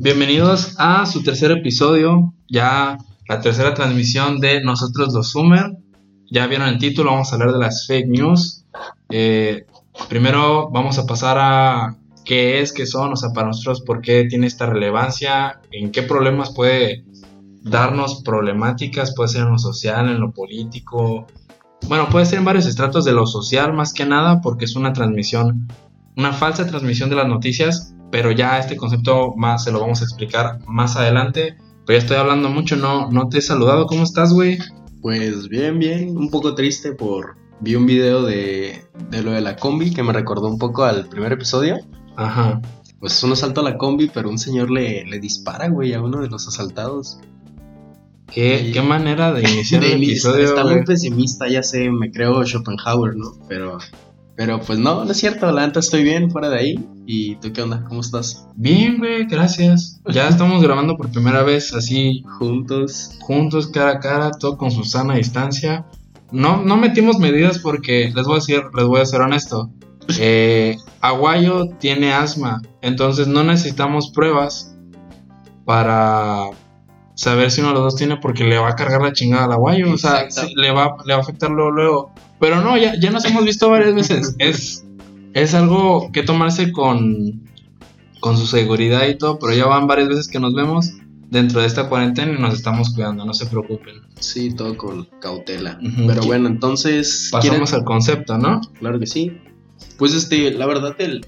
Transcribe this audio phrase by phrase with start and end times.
[0.00, 2.98] Bienvenidos a su tercer episodio, ya
[3.28, 5.76] la tercera transmisión de Nosotros los Sumer.
[6.30, 8.64] Ya vieron el título, vamos a hablar de las fake news.
[9.10, 9.66] Eh,
[10.08, 14.24] primero vamos a pasar a qué es, qué son, o sea, para nosotros, por qué
[14.28, 17.04] tiene esta relevancia, en qué problemas puede
[17.64, 21.26] darnos problemáticas, puede ser en lo social, en lo político.
[21.88, 24.92] Bueno, puede ser en varios estratos de lo social más que nada, porque es una
[24.92, 25.66] transmisión,
[26.16, 30.04] una falsa transmisión de las noticias, pero ya este concepto más se lo vamos a
[30.04, 31.56] explicar más adelante.
[31.86, 33.86] Pero ya estoy hablando mucho, no, no te he saludado.
[33.86, 34.58] ¿Cómo estás, güey?
[35.00, 37.36] Pues bien, bien, un poco triste por...
[37.60, 41.08] Vi un video de, de lo de la combi que me recordó un poco al
[41.08, 41.78] primer episodio.
[42.16, 42.60] Ajá.
[43.00, 46.20] Pues uno salta a la combi, pero un señor le, le dispara, güey, a uno
[46.20, 47.18] de los asaltados.
[48.32, 52.10] ¿Qué, Y- qué manera de iniciar De el episodio, está muy pesimista, ya sé, me
[52.10, 53.32] creo Schopenhauer, ¿no?
[53.48, 53.78] Pero,
[54.38, 56.88] pero pues no, no es cierto, la neta estoy bien fuera de ahí.
[57.06, 57.82] ¿Y tú qué onda?
[57.88, 58.46] ¿Cómo estás?
[58.54, 60.00] Bien, güey, gracias.
[60.06, 63.18] Ya estamos grabando por primera vez así Juntos.
[63.20, 65.86] juntos, cara a cara, todo con su sana distancia.
[66.30, 69.70] No, no metimos medidas porque, les voy a decir, les voy a ser honesto.
[70.18, 74.74] Eh, Aguayo tiene asma, entonces no necesitamos pruebas
[75.66, 76.48] para
[77.14, 79.52] saber si uno de los dos tiene porque le va a cargar la chingada al
[79.52, 82.12] Aguayo, o sea, sí, le va, le va a afectar luego, luego.
[82.40, 84.34] Pero no, ya, ya nos hemos visto varias veces.
[84.38, 84.84] Es,
[85.34, 87.42] es algo que tomarse con,
[88.20, 90.92] con su seguridad y todo, pero ya van varias veces que nos vemos
[91.30, 93.96] dentro de esta cuarentena y nos estamos cuidando, no se preocupen.
[94.18, 95.78] Sí, todo con cautela.
[96.06, 97.28] Pero bueno, entonces.
[97.30, 98.60] Pasamos ¿quieren- al concepto, ¿no?
[98.78, 99.38] Claro que sí.
[99.98, 101.26] Pues este, la verdad, el,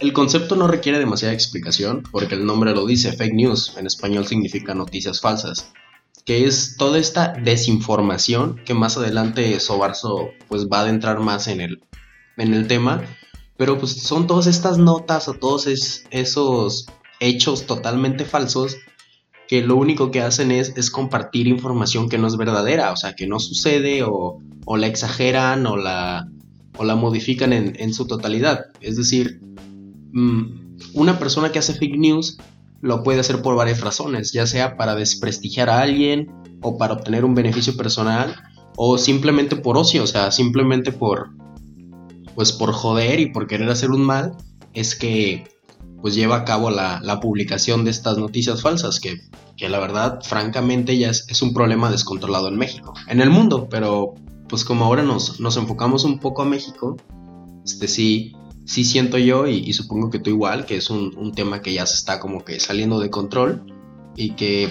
[0.00, 4.26] el concepto no requiere demasiada explicación, porque el nombre lo dice, fake news, en español
[4.26, 5.70] significa noticias falsas,
[6.28, 11.62] que es toda esta desinformación que más adelante Sobarzo pues va a adentrar más en
[11.62, 11.80] el,
[12.36, 13.02] en el tema,
[13.56, 16.84] pero pues son todas estas notas o todos es- esos
[17.18, 18.76] hechos totalmente falsos
[19.48, 23.14] que lo único que hacen es, es compartir información que no es verdadera, o sea,
[23.14, 26.28] que no sucede o, o la exageran o la,
[26.76, 28.66] o la modifican en, en su totalidad.
[28.82, 29.40] Es decir,
[30.12, 32.36] mm, una persona que hace fake news
[32.80, 37.24] lo puede hacer por varias razones, ya sea para desprestigiar a alguien o para obtener
[37.24, 38.36] un beneficio personal
[38.76, 41.30] o simplemente por ocio, o sea, simplemente por
[42.34, 44.36] pues por joder y por querer hacer un mal,
[44.72, 45.44] es que
[46.00, 49.16] pues lleva a cabo la, la publicación de estas noticias falsas, que,
[49.56, 53.66] que la verdad, francamente, ya es, es un problema descontrolado en México, en el mundo,
[53.68, 54.14] pero
[54.48, 56.96] pues como ahora nos, nos enfocamos un poco a México,
[57.64, 58.32] este sí,
[58.68, 61.72] sí siento yo, y, y supongo que tú igual, que es un, un tema que
[61.72, 63.62] ya se está como que saliendo de control
[64.14, 64.68] y que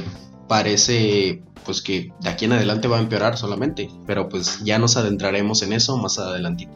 [0.48, 4.98] parece pues que de aquí en adelante va a empeorar solamente, pero pues ya nos
[4.98, 6.72] adentraremos en eso más adelantito.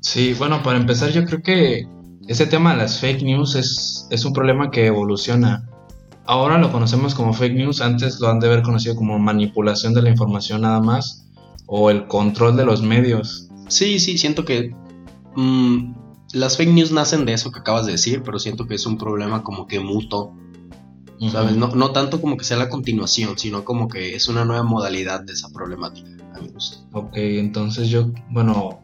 [0.00, 1.86] Sí, bueno, para empezar yo creo que
[2.28, 5.68] ese tema de las fake news es, es un problema que evoluciona.
[6.26, 10.02] Ahora lo conocemos como fake news, antes lo han de haber conocido como manipulación de
[10.02, 11.26] la información nada más,
[11.66, 13.48] o el control de los medios.
[13.66, 14.72] Sí, sí, siento que
[15.34, 15.99] mm,
[16.32, 18.98] las fake news nacen de eso que acabas de decir, pero siento que es un
[18.98, 20.34] problema como que mutuo,
[21.30, 21.56] ¿sabes?
[21.56, 25.20] No, no tanto como que sea la continuación, sino como que es una nueva modalidad
[25.20, 26.78] de esa problemática, a mi gusto.
[26.92, 28.80] Ok, entonces yo, bueno,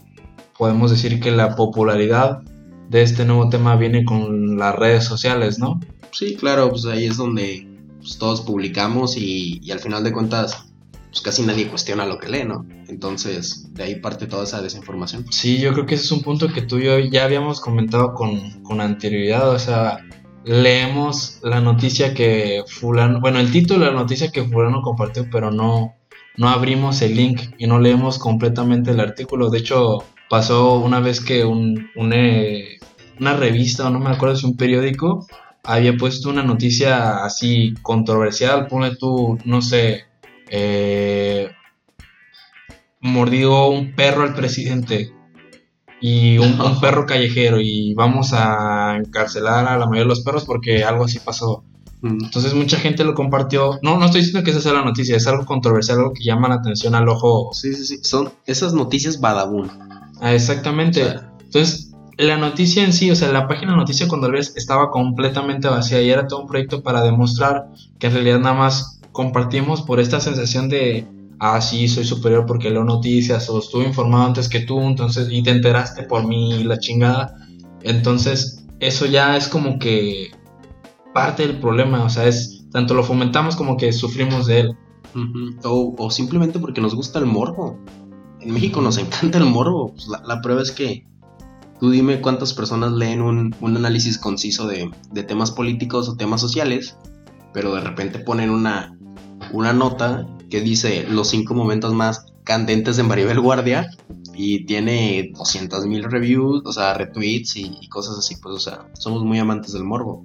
[0.59, 2.43] podemos decir que la popularidad
[2.89, 5.81] de este nuevo tema viene con las redes sociales, ¿no?
[6.13, 7.67] Sí, claro, pues ahí es donde
[7.99, 10.66] pues, todos publicamos y, y al final de cuentas
[11.11, 12.67] pues casi nadie cuestiona lo que lee, ¿no?
[12.89, 15.27] Entonces de ahí parte toda esa desinformación.
[15.31, 18.15] Sí, yo creo que ese es un punto que tú y yo ya habíamos comentado
[18.15, 19.99] con, con anterioridad, o sea,
[20.45, 25.51] leemos la noticia que fulano, bueno, el título de la noticia que fulano compartió, pero
[25.51, 25.95] no,
[26.37, 29.51] no abrimos el link y no leemos completamente el artículo.
[29.51, 32.79] De hecho, pasó una vez que un, un, eh,
[33.19, 35.27] una revista, o no me acuerdo si un periódico,
[35.65, 40.05] había puesto una noticia así controversial, ponle tú, no sé,
[40.49, 41.51] eh,
[43.01, 45.13] mordió un perro al presidente
[46.01, 50.45] y un, un perro callejero y vamos a encarcelar a la mayoría de los perros
[50.45, 51.65] porque algo así pasó.
[52.03, 53.79] Mm, Entonces mucha gente lo compartió.
[53.83, 56.49] No, no estoy diciendo que esa sea la noticia, es algo controversial, algo que llama
[56.49, 57.51] la atención al ojo.
[57.53, 59.71] Sí, sí, sí, son esas noticias badabun.
[60.21, 61.03] Ah, exactamente.
[61.03, 64.35] O sea, Entonces, la noticia en sí, o sea, la página de noticia cuando la
[64.35, 67.69] ves estaba completamente vacía y era todo un proyecto para demostrar
[67.99, 71.09] que en realidad nada más compartimos por esta sensación de,
[71.41, 75.43] ah, sí, soy superior porque leo noticias o estuve informado antes que tú, entonces, y
[75.43, 77.35] te enteraste por mí, la chingada.
[77.83, 80.33] Entonces, eso ya es como que
[81.15, 84.77] parte del problema, o sea, es tanto lo fomentamos como que sufrimos de él.
[85.65, 87.79] O, o simplemente porque nos gusta el morbo.
[88.43, 89.95] En México nos encanta el morbo.
[89.95, 91.07] Pues la, la prueba es que
[91.79, 96.41] Tú dime cuántas personas leen un, un análisis conciso de, de, temas políticos o temas
[96.41, 96.97] sociales,
[97.53, 98.97] pero de repente ponen una,
[99.53, 103.91] una nota que dice los cinco momentos más candentes de Maribel Guardia
[104.35, 109.25] y tiene 200 mil reviews, o sea, retweets y, cosas así, pues, o sea, somos
[109.25, 110.25] muy amantes del morbo.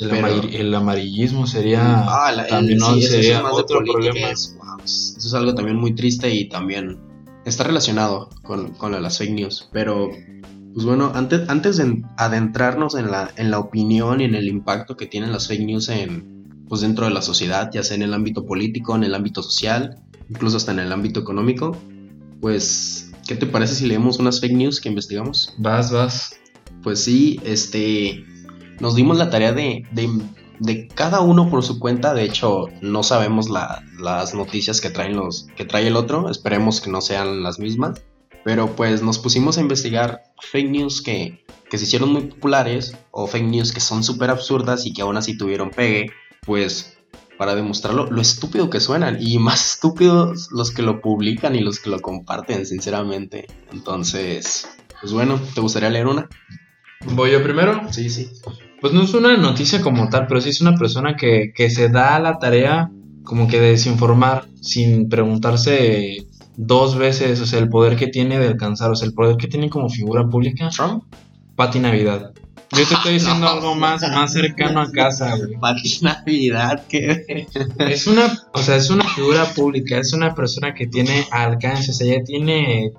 [0.00, 4.30] El, amarillismo sería ah, también sería otro problema.
[4.30, 6.98] eso es algo también muy triste y también
[7.44, 10.10] está relacionado con, con las fake news, pero
[10.74, 14.96] pues bueno, antes, antes de adentrarnos en la, en la opinión y en el impacto
[14.96, 16.33] que tienen las fake news en,
[16.68, 19.98] pues dentro de la sociedad, ya sea en el ámbito político, en el ámbito social,
[20.30, 21.76] incluso hasta en el ámbito económico,
[22.40, 25.54] pues, ¿qué te parece si leemos unas fake news que investigamos?
[25.58, 26.36] Vas, vas.
[26.82, 28.24] Pues sí, este,
[28.80, 33.48] nos dimos la tarea de, de, cada uno por su cuenta, de hecho no sabemos
[33.48, 38.02] las noticias que, traen los, que trae el otro, esperemos que no sean las mismas.
[38.44, 40.22] Pero pues nos pusimos a investigar
[40.52, 44.84] fake news que, que se hicieron muy populares o fake news que son súper absurdas
[44.84, 46.10] y que aún así tuvieron pegue,
[46.44, 46.98] pues
[47.38, 51.80] para demostrarlo lo estúpido que suenan y más estúpidos los que lo publican y los
[51.80, 53.46] que lo comparten, sinceramente.
[53.72, 54.68] Entonces,
[55.00, 56.28] pues bueno, ¿te gustaría leer una?
[57.06, 57.80] ¿Voy yo primero?
[57.90, 58.30] Sí, sí.
[58.80, 61.88] Pues no es una noticia como tal, pero sí es una persona que, que se
[61.88, 62.90] da la tarea
[63.24, 66.26] como que de desinformar sin preguntarse
[66.56, 69.48] dos veces, o sea, el poder que tiene de alcanzar, o sea, el poder que
[69.48, 70.68] tiene como figura pública.
[70.68, 71.04] Trump.
[71.56, 72.33] Pati Navidad.
[72.72, 75.58] Yo te estoy diciendo algo más, más cercano a casa, güey.
[75.58, 77.46] Pati Navidad, que
[77.78, 81.94] es una, o sea, es una figura pública, es una persona que tiene alcance, o
[81.94, 82.92] sea, ella tiene,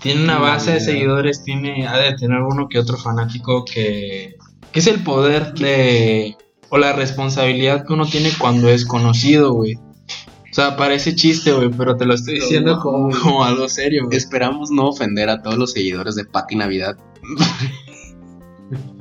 [0.00, 4.36] tiene una base de seguidores, tiene, ha de tener uno que otro fanático que,
[4.72, 6.36] que es el poder de,
[6.70, 9.74] o la responsabilidad que uno tiene cuando es conocido, güey.
[9.74, 14.08] O sea, parece chiste, güey, pero te lo estoy diciendo como, algo serio.
[14.10, 16.96] Esperamos no ofender a todos los seguidores de Pati Navidad.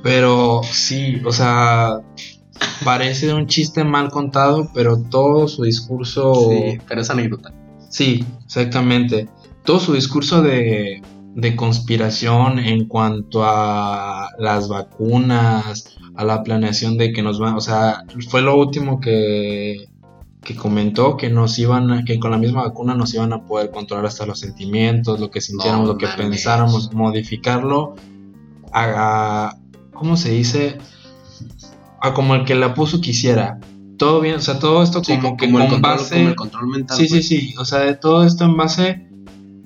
[0.04, 2.02] Pero sí, o sea,
[2.84, 6.34] parece un chiste mal contado, pero todo su discurso...
[6.50, 7.54] Sí, pero es anécdota.
[7.90, 9.28] Sí, exactamente.
[9.64, 11.02] Todo su discurso de,
[11.36, 17.62] de conspiración en cuanto a las vacunas, a la planeación de que nos van, o
[17.62, 19.90] sea, fue lo último que
[20.42, 24.06] que comentó que nos iban que con la misma vacuna nos iban a poder controlar
[24.06, 27.96] hasta los sentimientos, lo que sintiéramos, lo que pensáramos, modificarlo
[28.74, 29.56] a,
[29.94, 30.78] ¿cómo se dice?
[32.02, 33.60] A como el que la puso quisiera.
[33.98, 36.98] Todo bien, o sea, todo esto como, que con base el control mental.
[36.98, 37.28] Sí, sí, pues.
[37.28, 39.08] sí, o sea, de todo esto en base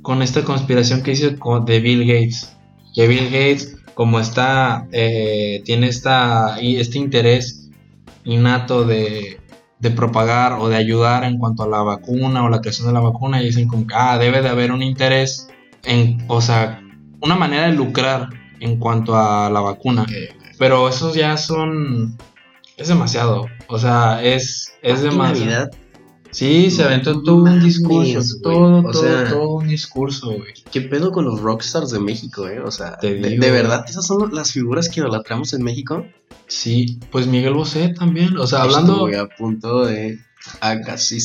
[0.01, 1.29] con esta conspiración que hizo
[1.65, 2.55] de Bill Gates.
[2.95, 7.69] Que Bill Gates como está eh, tiene esta este interés
[8.23, 9.39] innato de
[9.83, 13.01] de propagar o de ayudar en cuanto a la vacuna o la creación de la
[13.01, 15.49] vacuna y dicen como que, ah, debe de haber un interés
[15.83, 16.81] en, o sea,
[17.19, 18.29] una manera de lucrar
[18.63, 20.05] en cuanto a la vacuna.
[20.57, 22.17] Pero esos ya son,
[22.77, 25.69] es demasiado, o sea, es, es demasiado.
[26.31, 30.53] Sí, se aventó todo un discurso, todo, todo, todo un discurso, güey.
[30.71, 32.59] ¿Qué pedo con los rockstars de México, eh?
[32.59, 36.07] O sea, de, verdad, esas son las figuras que idolatramos en México.
[36.47, 39.07] Sí, pues Miguel Bosé también, o sea, hablando...
[39.07, 40.19] Estoy a punto de...
[40.59, 41.19] Ah, casi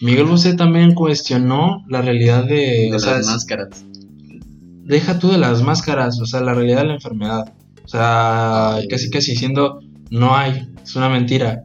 [0.00, 2.90] Miguel Bosé también cuestionó la realidad de...
[2.90, 3.84] De las máscaras.
[4.86, 7.52] Deja tú de las máscaras, o sea, la realidad de la enfermedad.
[7.84, 11.62] O sea, casi casi diciendo, no hay, es una mentira.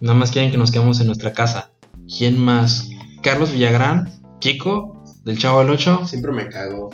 [0.00, 1.70] Nada más quieren que nos quedemos en nuestra casa.
[2.18, 2.88] ¿Quién más?
[3.22, 6.06] Carlos Villagrán, Kiko, del Chavo del 8.
[6.06, 6.90] Siempre me cago.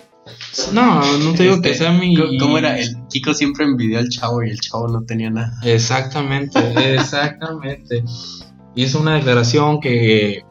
[0.73, 2.17] No, no te digo que este, sea mi.
[2.39, 2.79] ¿Cómo era?
[2.79, 5.53] El Kiko siempre envidió al chavo y el chavo no tenía nada.
[5.63, 6.59] Exactamente,
[6.95, 8.03] exactamente.
[8.75, 10.43] Hizo una declaración que,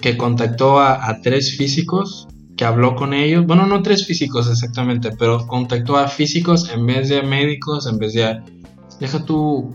[0.00, 2.28] que contactó a, a, tres físicos,
[2.60, 3.46] que habló con ellos.
[3.46, 8.12] Bueno, no tres físicos exactamente, pero contactó a físicos en vez de médicos, en vez
[8.12, 8.38] de.
[9.00, 9.74] Deja tú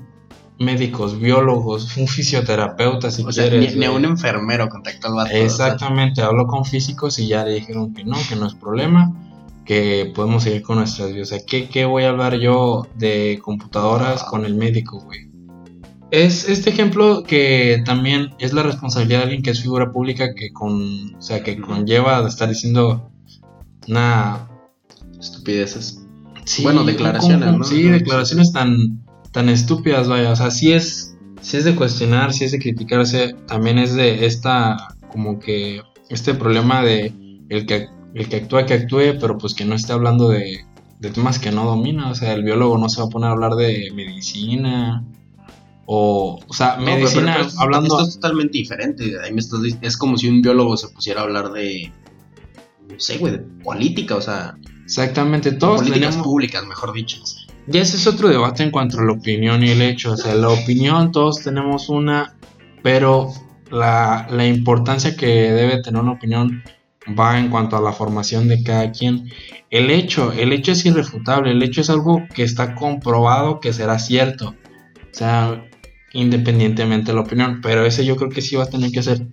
[0.59, 3.75] médicos, biólogos, un fisioterapeuta si quieres.
[3.75, 5.31] ni, a un enfermero contactó al vato.
[5.33, 9.11] Exactamente, habló con físicos y ya le dijeron que no, que no es problema,
[9.65, 11.31] que podemos seguir con nuestras vidas.
[11.31, 15.21] O sea, ¿qué, voy a hablar yo de computadoras con el médico, güey?
[16.11, 20.53] Es este ejemplo que también es la responsabilidad de alguien que es figura pública que
[20.53, 23.09] con, o sea, que conlleva de estar diciendo
[23.87, 24.47] una
[25.19, 26.05] estupideces.
[26.61, 27.63] bueno, declaraciones, ¿no?
[27.63, 30.31] Sí, declaraciones tan tan estúpidas, vaya.
[30.31, 33.35] O sea, sí es, sí es de cuestionar, sí es de criticarse.
[33.47, 37.13] También es de esta, como que, este problema de
[37.49, 40.63] el que, el que actúa, que actúe, pero pues que no esté hablando de,
[40.99, 42.09] de temas que no domina.
[42.09, 45.03] O sea, el biólogo no se va a poner a hablar de medicina.
[45.85, 47.99] O, o sea, medicina hablando.
[47.99, 49.13] Esto es totalmente diferente.
[49.81, 51.91] es como si un biólogo se pusiera a hablar de.
[52.89, 54.15] No sé, güey, de política.
[54.15, 56.27] O sea, Exactamente, todos políticas tenemos...
[56.27, 57.17] públicas, mejor dicho.
[57.67, 60.11] Ya ese es otro debate en cuanto a la opinión y el hecho.
[60.11, 62.35] O sea, la opinión todos tenemos una,
[62.83, 63.33] pero
[63.71, 66.63] la, la importancia que debe tener una opinión
[67.19, 69.31] va en cuanto a la formación de cada quien.
[69.71, 73.97] El hecho, el hecho es irrefutable, el hecho es algo que está comprobado que será
[73.97, 74.49] cierto.
[74.49, 75.65] O sea,
[76.15, 77.59] independientemente de la opinión.
[77.61, 79.27] Pero ese yo creo que sí va a tener que hacer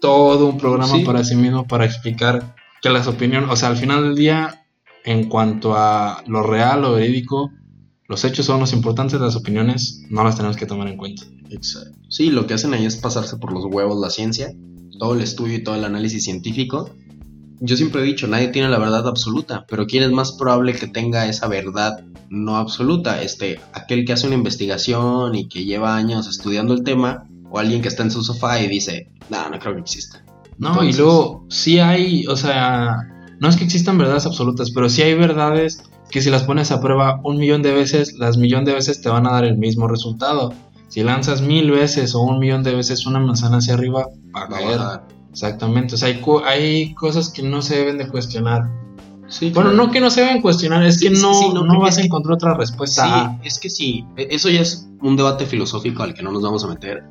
[0.00, 1.04] todo un programa Sí.
[1.04, 4.66] para sí mismo para explicar que las opiniones, o sea, al final del día,
[5.04, 7.50] en cuanto a lo real, lo verídico,
[8.06, 11.24] los hechos son los importantes, las opiniones no las tenemos que tomar en cuenta.
[11.50, 11.98] Exacto.
[12.08, 14.52] Sí, lo que hacen ahí es pasarse por los huevos la ciencia,
[14.98, 16.90] todo el estudio y todo el análisis científico.
[17.60, 20.86] Yo siempre he dicho, nadie tiene la verdad absoluta, pero ¿quién es más probable que
[20.86, 23.22] tenga esa verdad no absoluta?
[23.22, 27.80] Este, aquel que hace una investigación y que lleva años estudiando el tema, o alguien
[27.82, 30.22] que está en su sofá y dice, no, no creo que exista.
[30.58, 32.96] No, Entonces- y luego sí hay, o sea,
[33.40, 36.80] no es que existan verdades absolutas, pero sí hay verdades que si las pones a
[36.80, 39.88] prueba un millón de veces, las millón de veces te van a dar el mismo
[39.88, 40.52] resultado.
[40.88, 44.48] Si lanzas mil veces o un millón de veces una manzana hacia arriba, va a
[44.48, 45.00] Va a caer.
[45.36, 48.70] Exactamente, o sea, hay, hay cosas que no se deben de cuestionar.
[49.28, 49.86] Sí, Bueno, claro.
[49.86, 52.36] no que no se deben cuestionar, es que sí, no, sí, no, vas a encontrar
[52.36, 53.36] otra respuesta.
[53.42, 56.42] Sí, es que sí, e- eso ya es un debate filosófico al que no nos
[56.42, 57.04] vamos a meter.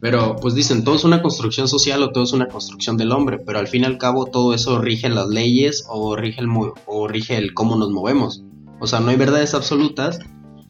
[0.00, 3.38] Pero pues dicen, todo es una construcción social o todo es una construcción del hombre,
[3.44, 6.46] pero al fin y al cabo todo eso rige las leyes o rige el,
[6.86, 8.44] o rige el cómo nos movemos.
[8.78, 10.20] O sea, no hay verdades absolutas,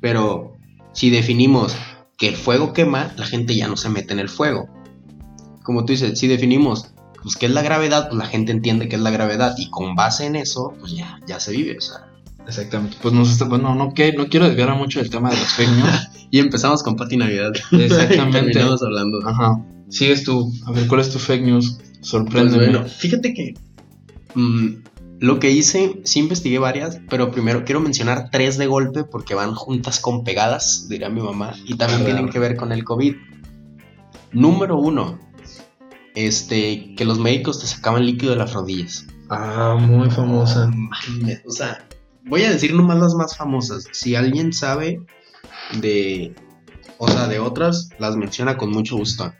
[0.00, 0.54] pero
[0.92, 1.76] si definimos
[2.16, 4.66] que el fuego quema, la gente ya no se mete en el fuego.
[5.68, 8.96] Como tú dices, si definimos pues qué es la gravedad, pues la gente entiende qué
[8.96, 12.06] es la gravedad y con base en eso, pues ya, ya se vive, o sea.
[12.46, 15.48] Exactamente, pues nos está- bueno, no, que, no quiero desviar mucho del tema de los
[15.48, 16.08] fake news.
[16.30, 17.52] Y empezamos con Pati Navidad.
[17.72, 18.52] Exactamente.
[18.52, 19.18] Terminamos hablando.
[19.28, 19.62] Ajá.
[19.90, 20.50] Sigues tú.
[20.64, 21.76] A ver, ¿cuál es tu fake news?
[21.78, 22.64] Pues Sorpréndeme.
[22.70, 23.52] bueno, fíjate que
[24.34, 24.68] mm,
[25.20, 29.54] lo que hice, sí investigué varias, pero primero quiero mencionar tres de golpe porque van
[29.54, 33.14] juntas con pegadas, diría mi mamá, y también tienen que ver con el COVID.
[34.32, 35.18] Número uno,
[36.18, 39.06] este, que los médicos te sacaban líquido de las rodillas.
[39.30, 40.66] Ah, muy famosa.
[40.66, 41.86] Mames, O sea,
[42.24, 43.86] voy a decir nomás las más famosas.
[43.92, 45.00] Si alguien sabe
[45.80, 46.34] de,
[46.98, 49.32] o sea, de otras, las menciona con mucho gusto.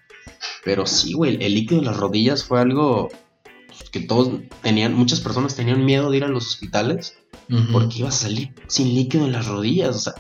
[0.64, 3.08] Pero sí, güey, el líquido de las rodillas fue algo
[3.90, 7.18] que todos tenían, muchas personas tenían miedo de ir a los hospitales
[7.73, 9.97] porque ibas a salir sin líquido en las rodillas.
[9.97, 10.14] O sea,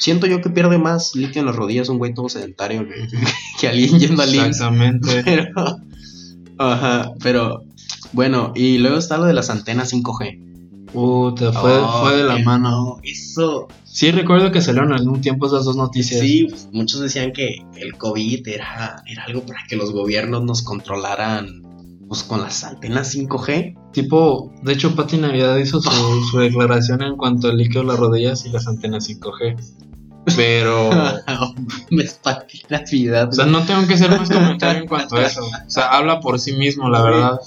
[0.00, 3.06] siento yo que pierde más líquido en las rodillas un güey todo sedentario que,
[3.60, 4.34] que alguien yendo al.
[4.34, 5.22] Exactamente.
[5.24, 5.52] Pero,
[6.58, 7.64] ajá, pero
[8.12, 10.50] bueno, y luego está lo de las antenas 5G.
[10.92, 12.70] Puta, fue, Oh, fue de la mano.
[12.70, 13.68] no, eso.
[13.84, 16.20] Sí, recuerdo que salieron en algún tiempo esas dos noticias.
[16.20, 20.62] Sí, pues, muchos decían que el COVID era, era algo para que los gobiernos nos
[20.62, 21.62] controlaran
[22.08, 23.92] pues, con las antenas 5G.
[23.92, 27.98] Tipo, de hecho, Pati Navidad hizo su, su declaración en cuanto al líquido de las
[28.00, 29.56] rodillas y las antenas 5G.
[30.36, 31.54] Pero, o
[31.90, 33.30] Me espanté la vida.
[33.32, 35.42] sea, no tengo que hacer más comentario en cuanto a eso.
[35.44, 37.40] O sea, habla por sí mismo, la verdad.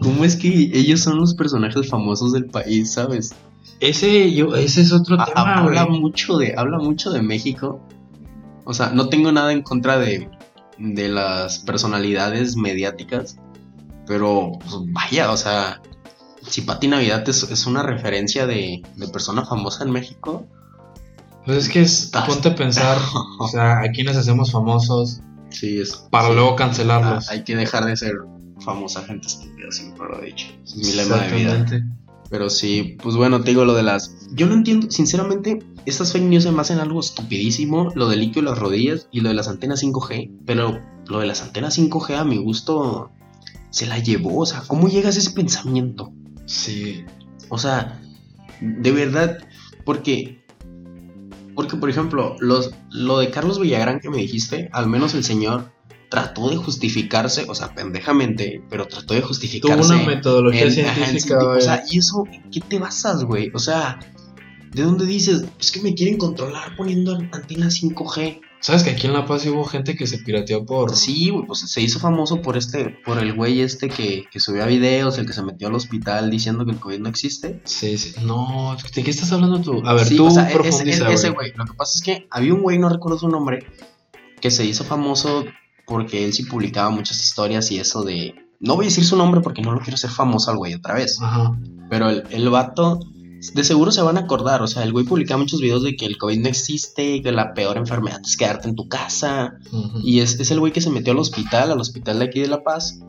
[0.00, 3.34] ¿Cómo es que ellos son los personajes famosos del país, sabes?
[3.80, 6.00] Ese, yo, ese es otro Ha- tema, habla güey.
[6.00, 7.80] mucho de habla mucho de México
[8.64, 10.28] o sea no tengo nada en contra de,
[10.78, 13.36] de las personalidades mediáticas
[14.04, 15.80] pero pues, vaya o sea
[16.48, 20.44] si Pati Navidad es, es una referencia de, de persona famosa en México
[21.48, 22.98] Pues es que es, ponte a pensar,
[23.38, 26.34] o sea, a quienes hacemos famosos sí es para sí.
[26.34, 27.30] luego Ah, cancelarlos.
[27.30, 28.12] hay que dejar de ser
[28.60, 31.94] famosa gente estúpida siempre lo he dicho es mi lema de vida Exactamente.
[32.28, 34.28] Pero sí, pues bueno, te digo lo de las.
[34.32, 38.42] Yo no entiendo, sinceramente, estas fake news se me hacen algo estupidísimo, lo del líquido
[38.42, 42.16] de las rodillas y lo de las antenas 5G, pero lo de las antenas 5G
[42.18, 43.10] a mi gusto
[43.70, 46.12] se la llevó, o sea, ¿cómo llegas a ese pensamiento?
[46.44, 47.02] Sí.
[47.48, 47.98] O sea,
[48.60, 49.38] de verdad,
[49.86, 50.37] porque,
[51.58, 55.72] porque por ejemplo, los, lo de Carlos Villagrán que me dijiste, al menos el señor
[56.08, 59.92] trató de justificarse, o sea, pendejamente, pero trató de Tuvo justificarse.
[59.92, 61.38] una metodología En- ajá, en científica.
[61.48, 63.50] O sea, ¿y eso en qué te basas, güey?
[63.54, 63.98] O sea,
[64.72, 65.46] ¿de dónde dices?
[65.58, 68.40] Es que me quieren controlar poniendo antenas 5G.
[68.60, 70.96] ¿Sabes que aquí en La Paz hubo gente que se pirateó por...
[70.96, 74.66] Sí, güey, pues se hizo famoso por este, por el güey este que, que subía
[74.66, 77.60] videos, el que se metió al hospital diciendo que el COVID no existe.
[77.64, 78.14] Sí, sí.
[78.24, 79.80] No, ¿de qué estás hablando tú?
[79.86, 81.50] A ver, Sí, tú o sea, e- profundiza, ese, ese güey.
[81.50, 81.58] güey.
[81.58, 83.64] Lo que pasa es que había un güey, no recuerdo su nombre,
[84.40, 85.44] que se hizo famoso
[85.86, 88.34] porque él sí publicaba muchas historias y eso de...
[88.60, 90.94] No voy a decir su nombre porque no lo quiero hacer famoso al güey otra
[90.94, 91.18] vez.
[91.22, 91.56] Ajá.
[91.88, 92.98] Pero el, el vato,
[93.54, 94.62] de seguro se van a acordar.
[94.62, 97.54] O sea, el güey publicaba muchos videos de que el COVID no existe, que la
[97.54, 99.58] peor enfermedad es quedarte en tu casa.
[100.02, 102.48] Y es, es el güey que se metió al hospital, al hospital de aquí de
[102.48, 103.00] La Paz.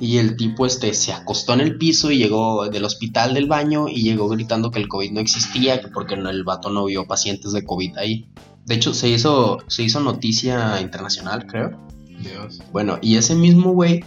[0.00, 3.88] Y el tipo este se acostó en el piso y llegó del hospital del baño
[3.88, 7.52] y llegó gritando que el COVID no existía, que porque el vato no vio pacientes
[7.52, 8.26] de COVID ahí.
[8.66, 11.78] De hecho, se hizo, se hizo noticia internacional, creo.
[12.20, 12.60] Dios.
[12.72, 14.04] Bueno, y ese mismo güey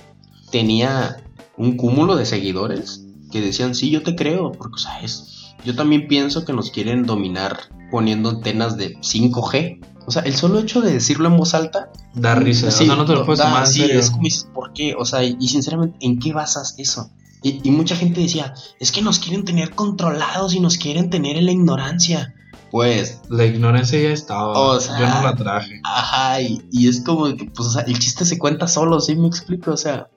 [0.51, 1.17] tenía
[1.57, 5.75] un cúmulo de seguidores que decían, sí, yo te creo, porque, o sea, es, yo
[5.75, 7.57] también pienso que nos quieren dominar
[7.91, 9.79] poniendo antenas de 5G.
[10.05, 12.71] O sea, el solo hecho de decirlo en voz alta Da risa.
[12.71, 13.99] Sí, o sea, no te lo puedes da- tomar en sí, serio.
[13.99, 14.95] es como dices, ¿por qué?
[14.97, 17.11] O sea, y, y sinceramente, ¿en qué basas eso?
[17.43, 21.35] Y, y mucha gente decía, es que nos quieren tener controlados y nos quieren tener
[21.37, 22.33] en la ignorancia.
[22.71, 24.53] Pues, La ignorancia ya estaba.
[24.57, 25.79] O sea- Yo no la traje.
[25.83, 29.15] ajá, y, y es como que, pues, o sea, el chiste se cuenta solo, ¿sí
[29.15, 29.71] me explico?
[29.71, 30.09] O sea,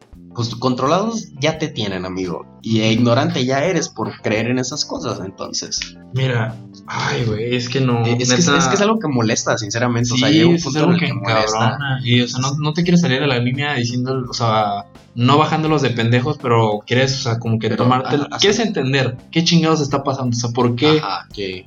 [0.49, 2.47] pues controlados ya te tienen, amigo.
[2.63, 5.79] Y e ignorante ya eres por creer en esas cosas, entonces.
[6.15, 6.55] Mira,
[6.87, 8.05] ay, güey, es que no.
[8.07, 10.15] Es, que, es- neta, es que es algo que molesta, sinceramente.
[10.15, 11.79] o sea, Sí, llega un es algo en el que que molesta.
[12.03, 15.37] Y, o sea, no, no te quieres salir de la línea diciendo, o sea, no
[15.37, 18.17] bajándolos de pendejos, pero quieres, o sea, como que Pero, tomarte.
[18.17, 21.67] ajá, quieres entender qué chingados está pasando, o sea, por qué, Ajá, que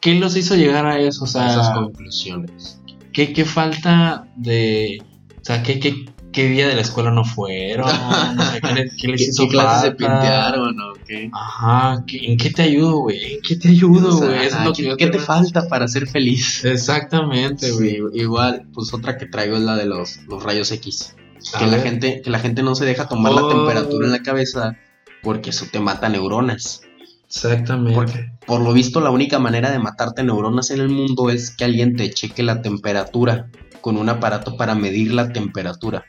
[0.00, 2.80] qué los hizo llegar a eso, o sea, esas conclusiones.
[3.12, 5.02] qué, qué falta de.
[5.40, 8.90] O sea, qué, qué, qué día de la escuela no fueron, o sea, qué, le-
[8.96, 11.30] qué les ¿Qué, hizo qué clases se pintearon o qué?
[11.32, 13.34] Ajá, ¿qué- ¿en qué te ayudo, güey?
[13.34, 14.64] ¿En qué te ayudo, O sea, güey?
[14.64, 16.64] Lo que ¿qué, te falta para ser feliz?
[16.64, 17.90] Exactamente, güey.
[17.90, 21.14] Sí, igual, pues otra que traigo es la de los, los rayos X.
[21.54, 23.48] A Que la, gente, que la gente no se deja tomar la Oh.
[23.48, 24.76] temperatura en la cabeza
[25.22, 26.82] porque eso te mata neuronas.
[27.26, 27.94] Exactamente.
[27.94, 31.64] Porque por lo visto la única manera de matarte neuronas en el mundo es que
[31.64, 33.48] alguien te cheque la temperatura
[33.80, 36.04] con un aparato para medir la temperatura.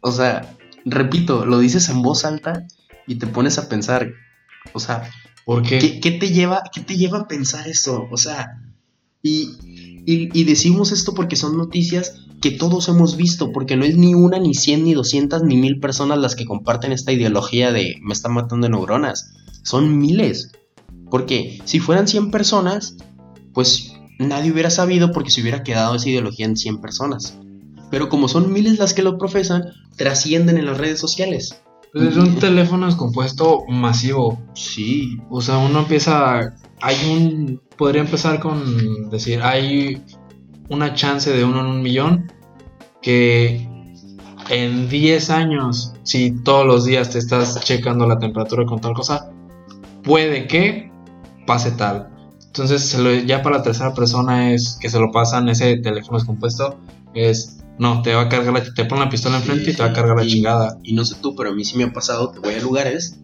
[0.00, 2.66] O sea, repito, lo dices en voz alta
[3.06, 4.12] y te pones a pensar,
[4.72, 5.10] o sea,
[5.44, 5.78] ¿Por qué?
[5.78, 8.06] ¿Qué, qué te lleva, ¿Qué te lleva a pensar eso?
[8.10, 8.62] O sea,
[9.22, 9.50] y,
[10.06, 14.14] y- y decimos esto porque son noticias que todos hemos visto, porque no es ni
[14.14, 18.12] una, ni cien, ni doscientas, ni mil personas las que comparten esta ideología de me
[18.12, 19.32] están matando neuronas.
[19.62, 20.52] Son miles.
[21.10, 22.96] Porque si fueran 100 personas,
[23.52, 27.36] pues nadie hubiera sabido porque se hubiera quedado esa ideología en 100 personas.
[27.90, 29.64] Pero como son miles las que lo profesan,
[29.96, 31.60] trascienden en las redes sociales.
[31.92, 34.40] Pues es un teléfono descompuesto masivo.
[34.54, 36.54] Sí, O sea, uno empieza.
[36.80, 37.60] Hay un.
[37.76, 40.04] Podría empezar con decir, hay
[40.68, 42.32] una chance de uno en un millón
[43.02, 43.68] que
[44.50, 49.30] en 10 años, si todos los días te estás checando la temperatura con tal cosa,
[50.02, 50.92] puede que
[51.46, 52.08] pase tal.
[52.46, 56.78] Entonces, ya para la tercera persona es que se lo pasan ese teléfono descompuesto,
[57.14, 57.59] es.
[57.80, 59.92] No, te va a cargar la, te ponen la pistola enfrente y te va a
[59.94, 60.78] cargar la Y- chingada.
[60.84, 63.18] Y no sé tú, pero a mí sí me ha pasado que voy a lugares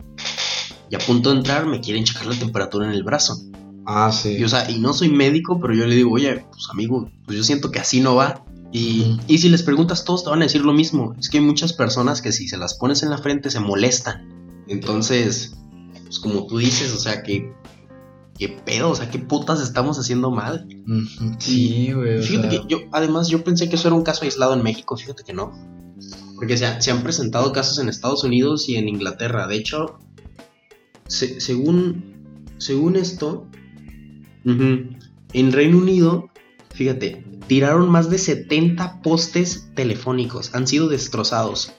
[0.90, 3.36] y a punto de entrar me quieren checar la temperatura en el brazo.
[3.84, 4.30] Ah, sí.
[4.38, 7.36] Y, o sea, y no soy médico, pero yo le digo, oye, pues amigo, pues
[7.36, 8.42] yo siento que así no va.
[8.72, 11.14] Y, y si les preguntas, todos te van a decir lo mismo.
[11.20, 14.26] Es que hay muchas personas que si se las pones en la frente se molestan.
[14.68, 15.54] Entonces,
[16.04, 17.52] pues como tú dices, o sea, que...
[18.38, 18.90] ¿Qué pedo?
[18.90, 20.66] O sea, ¿qué putas estamos haciendo mal?
[21.38, 22.18] Sí, güey.
[22.18, 24.62] o Fíjate sea, que yo, además, yo pensé que eso era un caso aislado en
[24.62, 25.52] México, fíjate que no.
[26.36, 29.46] Porque se, ha- se han presentado casos en Estados Unidos y en Inglaterra.
[29.46, 29.98] De hecho,
[31.06, 33.46] se- según, según esto,
[34.44, 36.30] en Reino Unido,
[36.74, 40.54] fíjate, tiraron más de 70 postes telefónicos.
[40.54, 41.72] Han sido destrozados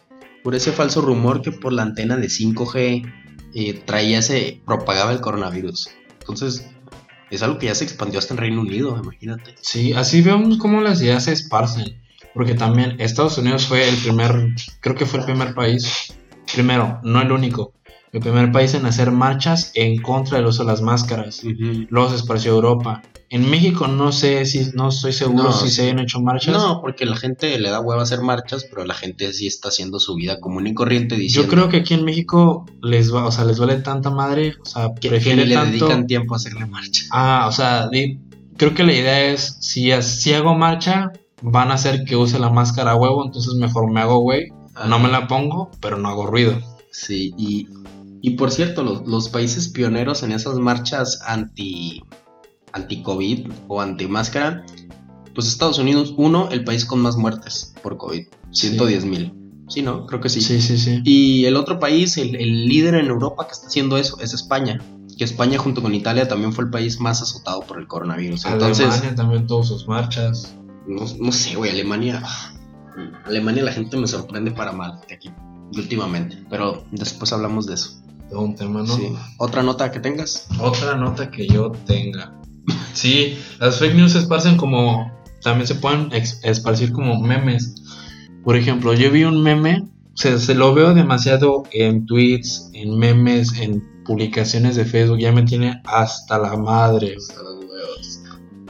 [0.43, 3.13] por ese falso rumor que por la antena de 5G
[3.53, 5.89] eh, traía ese, propagaba el coronavirus.
[6.27, 6.69] Entonces,
[7.29, 9.55] es algo que ya se expandió hasta en Reino Unido, imagínate.
[9.61, 12.01] Sí, así vemos cómo las ideas se esparcen.
[12.33, 16.13] Porque también Estados Unidos fue el primer, creo que fue el primer país,
[16.53, 17.73] primero, no el único,
[18.11, 21.41] el primer país en hacer marchas en contra del uso de las máscaras.
[21.43, 23.01] Luego se esparció Europa.
[23.29, 26.55] En México no sé si, no estoy seguro No, si se hayan hecho marchas.
[26.55, 29.99] No, porque la gente le da hueva hacer marchas, pero la gente sí está haciendo
[29.99, 33.31] su vida común y corriente Yo diciendo creo que aquí en México les va, o
[33.31, 35.71] sea, les vale tanta madre, o sea, que, que prefiere ni le tanto.
[35.71, 37.03] dedican tiempo a hacerle marcha.
[37.11, 38.17] Ah, o sea, di-
[38.55, 41.11] creo que la idea es, si, si hago marcha,
[41.41, 44.51] van a hacer que use la máscara a huevo, entonces mejor me hago güey,
[44.87, 46.57] no me la pongo, pero no hago ruido.
[46.91, 47.67] Sí, y,
[48.21, 52.01] y por cierto, los, los países pioneros en esas marchas anti
[52.73, 54.65] anti COVID o anti máscara,
[55.33, 59.33] pues Estados Unidos, uno, el país con más muertes por COVID, 110 mil.
[59.67, 60.05] Sí, ¿no?
[60.05, 60.41] Creo que sí.
[60.41, 61.01] Sí, sí, sí.
[61.03, 64.81] Y el otro país, el, el líder en Europa que está haciendo eso, es España.
[65.17, 68.45] Que España junto con Italia también fue el país más azotado por el coronavirus.
[68.45, 70.55] Entonces, Alemania también tuvo sus marchas.
[70.87, 72.23] no, no sé, güey, Alemania.
[73.25, 75.29] Alemania la gente me sorprende para mal de aquí,
[75.75, 76.43] últimamente.
[76.49, 78.01] Pero después hablamos de eso.
[78.29, 78.95] Todo un tema, ¿no?
[78.95, 79.13] Sí.
[79.37, 80.47] Otra nota que tengas.
[80.59, 82.33] Otra nota que yo tenga.
[82.93, 85.11] Sí, las fake news se esparcen como.
[85.41, 87.75] También se pueden esparcir como memes.
[88.43, 89.85] Por ejemplo, yo vi un meme
[90.17, 95.81] se, lo veo demasiado en tweets, en memes, en publicaciones de Facebook, ya me tiene
[95.85, 97.15] hasta la madre.
[97.17, 98.21] Hasta los huevos.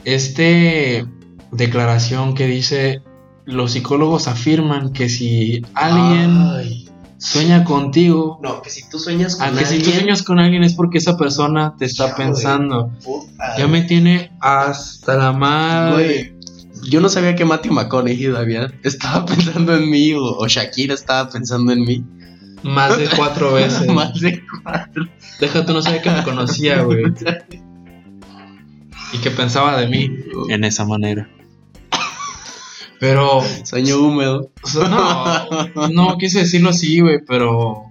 [0.04, 1.06] Este
[1.52, 3.02] declaración que dice,
[3.46, 6.86] los psicólogos afirman que si alguien.
[7.18, 10.38] Sueña contigo, No, que si tú sueñas con a que si tú alguien, sueñas con
[10.38, 12.90] alguien es porque esa persona te está pensando.
[13.04, 13.56] puta.
[13.58, 15.94] Ya me tiene hasta la madre.
[15.94, 16.38] Güey,
[16.88, 21.28] yo no sabía que Matthew McConaughey todavía estaba pensando en mí o, o Shakira estaba
[21.28, 22.04] pensando en mí.
[22.62, 23.86] Más de cuatro veces.
[23.88, 25.06] Más de cuatro.
[25.40, 27.04] Deja tú no sabía que me conocía, güey.
[29.10, 30.10] Y que pensaba de mí
[30.50, 31.30] en esa manera.
[33.00, 34.50] Pero, Sueño húmedo.
[34.62, 37.84] o sea, no, no quise decirlo así, güey, pero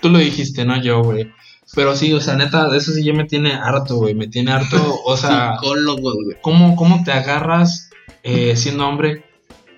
[0.00, 1.32] tú lo dijiste, no yo, güey.
[1.74, 4.14] Pero sí, o sea, neta, de eso sí ya me tiene harto, güey.
[4.14, 6.36] Me tiene harto, o sea, Psicólogos, güey.
[6.40, 7.90] ¿cómo, cómo te agarras
[8.24, 9.24] eh, siendo hombre?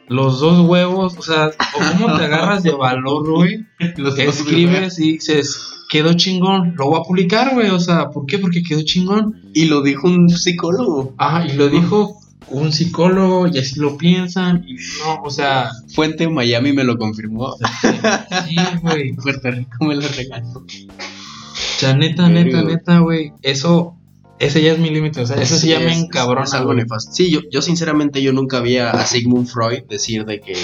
[0.09, 3.67] Los dos huevos, o sea, o cómo te agarras de valor, güey.
[3.79, 7.71] Escribes y dices, quedó chingón, lo voy a publicar, güey.
[7.71, 8.39] O sea, ¿por qué?
[8.39, 9.43] Porque quedó chingón.
[9.55, 11.15] Y lo dijo un psicólogo.
[11.19, 12.22] Ah, y lo dijo
[12.53, 14.65] un psicólogo y así lo piensan.
[14.69, 17.55] Y no, o sea, Fuente Miami me lo confirmó.
[18.49, 19.13] sí, güey.
[19.23, 20.49] Puerto Rico me lo regaló.
[20.61, 20.65] O
[21.79, 23.33] sea, neta, neta, neta, güey.
[23.43, 23.97] Eso,
[24.39, 25.21] ese ya es mi límite.
[25.21, 26.45] O sea, eso sí ya me Es- es- encabrona.
[26.45, 27.13] Es algo nefasto.
[27.13, 30.55] Sí, yo, yo sinceramente yo nunca vi a Sigmund Freud decir de que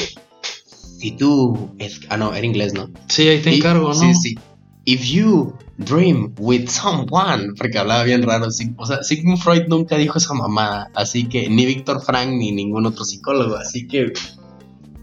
[0.98, 1.70] si tú...
[1.79, 2.90] es- ah, no, era inglés, ¿no?
[3.09, 3.94] Sí, ahí te Y- encargo, ¿no?
[3.94, 4.38] Sí, sí.
[4.85, 10.18] If you dream with someone, porque hablaba bien raro, o sea, Sigmund Freud nunca dijo
[10.18, 14.12] esa mamada, así que ni Víctor Frank ni ningún otro psicólogo, así que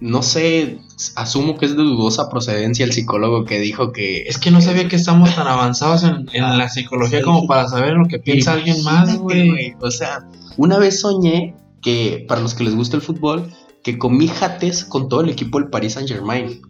[0.02, 0.80] no sé,
[1.16, 4.88] asumo que es de dudosa procedencia el psicólogo que dijo que Es que no sabía
[4.88, 7.24] que estamos tan avanzados en, en la psicología sí.
[7.24, 9.74] como para saber lo que piensa alguien más, güey.
[9.82, 13.50] O sea, una vez soñé que, para los que les gusta el fútbol,
[13.84, 16.62] que comí jates con todo el equipo del Paris Saint Germain.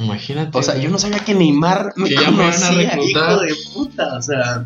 [0.00, 0.56] Imagínate.
[0.56, 3.40] O sea, yo no sabía que Neymar me Que ya me van a conocía, hijo
[3.40, 4.14] de puta.
[4.16, 4.64] O sea,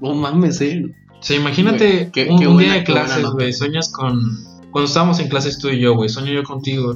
[0.00, 0.84] no mames, eh.
[1.18, 3.52] O sea, imagínate Güey, qué- un, qué un buena- día de clases, güey.
[3.52, 4.20] Sueñas con.
[4.70, 6.08] Cuando estábamos en clases tú y yo, güey.
[6.08, 6.94] Sueño yo contigo.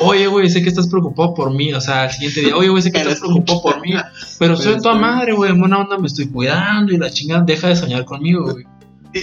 [0.00, 1.72] Oye, güey, sé que estás preocupado por mí.
[1.72, 3.92] O sea, al siguiente día, oye, güey, sé que estás preocupado por mí.
[4.38, 5.50] Pero soy estoy- madre, güey.
[5.52, 7.42] En buena onda me estoy cuidando y la chingada.
[7.44, 8.64] Deja de soñar conmigo, güey.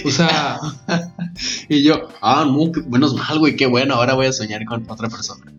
[0.04, 0.58] O sea,
[1.68, 5.08] Y yo, ah, no, menos mal, güey, qué bueno, ahora voy a soñar con otra
[5.08, 5.52] persona.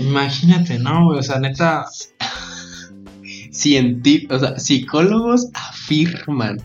[0.00, 1.18] Imagínate, ¿no, güey?
[1.18, 1.84] O sea, neta.
[4.30, 6.60] O sea, psicólogos afirman.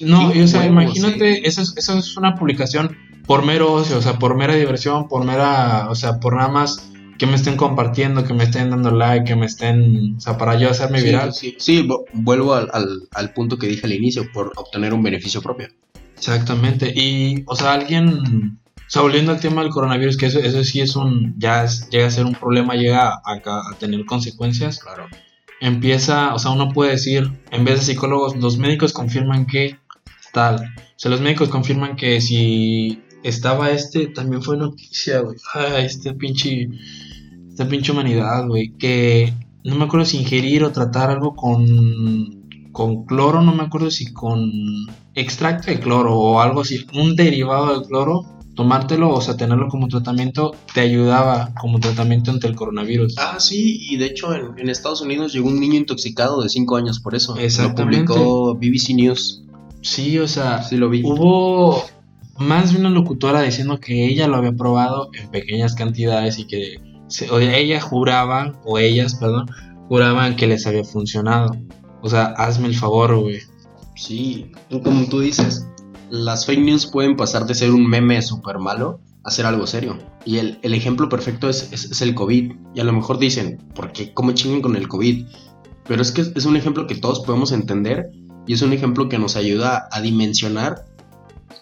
[0.00, 4.02] No, y, o sea, imagínate, eso, es, eso es una publicación por mero ocio, o
[4.02, 8.24] sea, por mera diversión, por mera, o sea, por nada más que me estén compartiendo,
[8.24, 11.34] que me estén dando like, que me estén, o sea, para yo hacerme Sí, viral.
[11.34, 15.02] Sí, sí, vu- vuelvo al, al- al punto que dije al inicio, por obtener un
[15.02, 15.68] beneficio propio.
[16.16, 16.90] Exactamente.
[16.96, 18.58] Y, o sea, alguien,
[18.90, 21.88] o sea, volviendo al tema del coronavirus, que eso, eso sí es un, ya es-
[21.90, 24.80] llega a ser un problema, llega a, a tener consecuencias.
[24.80, 25.06] Claro.
[25.60, 29.76] Empieza, o sea, uno puede decir, en vez de psicólogos, los médicos confirman que
[30.32, 30.56] tal.
[30.56, 35.36] O sea, los médicos confirman que si estaba este, también fue noticia, güey.
[35.54, 36.68] Ay, este pinche,
[37.48, 38.72] esta pinche humanidad, güey.
[38.78, 43.90] Que no me acuerdo si ingerir o tratar algo con, con cloro, no me acuerdo
[43.90, 44.50] si con
[45.14, 49.88] extracto de cloro o algo así, un derivado del cloro, tomártelo, o sea, tenerlo como
[49.88, 53.14] tratamiento, te ayudaba como tratamiento ante el coronavirus.
[53.18, 56.76] Ah, sí, y de hecho en, en Estados Unidos llegó un niño intoxicado de 5
[56.76, 57.36] años por eso.
[57.36, 58.12] Exactamente.
[58.14, 59.42] Lo publicó BBC News.
[59.82, 61.02] Sí, o sea, Sí, lo vi.
[61.04, 61.82] hubo
[62.38, 66.80] más de una locutora diciendo que ella lo había probado en pequeñas cantidades y que
[67.08, 69.50] se- o ella juraba, o ellas, perdón,
[69.88, 71.56] juraban que les había funcionado.
[72.02, 73.40] O sea, hazme el favor, güey.
[73.96, 75.66] Sí, como tú dices,
[76.10, 79.98] las fake news pueden pasar de ser un meme súper malo a ser algo serio.
[80.24, 82.52] Y el, el ejemplo perfecto es, es- el COVID.
[82.74, 84.12] Y a lo mejor dicen, ¿por qué?
[84.14, 85.26] ¿Cómo chinguen con el COVID?
[85.86, 88.10] Pero es que es un ejemplo que todos podemos entender
[88.46, 90.84] y es un ejemplo que nos ayuda a dimensionar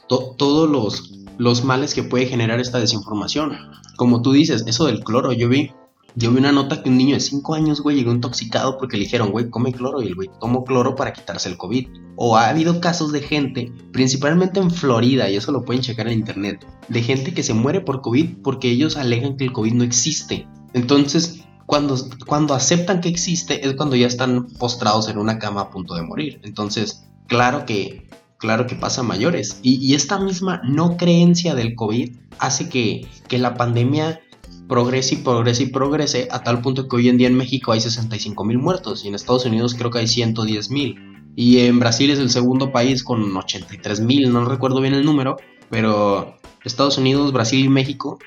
[0.08, 3.52] to- todos los, los males que puede generar esta desinformación.
[3.96, 5.72] Como tú dices, eso del cloro, yo vi,
[6.18, 9.04] yo vi una nota que un niño de 5 años, güey, llegó intoxicado porque le
[9.04, 11.86] dijeron, güey, come cloro y el güey tomó cloro para quitarse el COVID.
[12.16, 16.18] O ha habido casos de gente, principalmente en Florida, y eso lo pueden checar en
[16.18, 19.84] internet, de gente que se muere por COVID porque ellos alegan que el COVID no
[19.84, 20.48] existe.
[20.74, 25.70] Entonces, cuando, cuando aceptan que existe es cuando ya están postrados en una cama a
[25.70, 26.40] punto de morir.
[26.42, 29.60] Entonces, claro que, claro que pasa a mayores.
[29.62, 34.20] Y, y esta misma no creencia del COVID hace que, que la pandemia
[34.68, 37.80] progrese y progrese y progrese a tal punto que hoy en día en México hay
[37.80, 40.96] 65 mil muertos y en Estados Unidos creo que hay 110 mil.
[41.34, 45.36] Y en Brasil es el segundo país con 83 mil, no recuerdo bien el número,
[45.70, 48.18] pero Estados Unidos, Brasil y México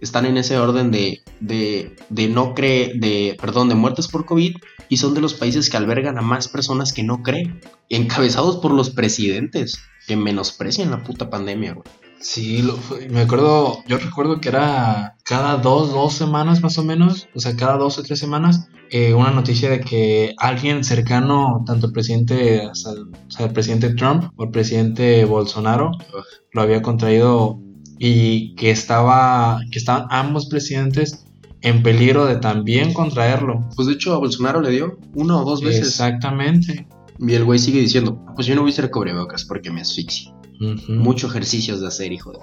[0.00, 4.56] están en ese orden de, de, de no cree, de, perdón, de muertes por COVID
[4.88, 8.72] y son de los países que albergan a más personas que no creen, encabezados por
[8.72, 11.84] los presidentes que menosprecian la puta pandemia, güey.
[12.20, 12.76] Sí, lo,
[13.10, 17.54] me acuerdo, yo recuerdo que era cada dos, dos semanas más o menos, o sea,
[17.54, 22.66] cada dos o tres semanas, eh, una noticia de que alguien cercano, tanto el presidente,
[22.66, 22.92] o sea,
[23.38, 25.92] el presidente Trump o el presidente Bolsonaro,
[26.52, 27.60] lo había contraído
[27.98, 31.24] y que estaba, que estaban ambos presidentes
[31.60, 33.68] en peligro de también contraerlo.
[33.76, 35.88] Pues de hecho a Bolsonaro le dio una o dos veces.
[35.88, 36.86] Exactamente.
[37.18, 40.37] Y el güey sigue diciendo, pues yo no voy a ser cubrebocas porque me asfixio.
[40.88, 42.38] Mucho ejercicios de hacer, hijo de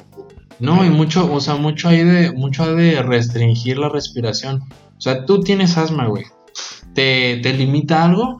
[0.59, 4.63] No, y mucho, o sea, mucho hay de, mucho hay de restringir la respiración.
[4.97, 6.25] O sea, tú tienes asma, güey.
[6.93, 8.39] ¿Te, ¿Te limita algo?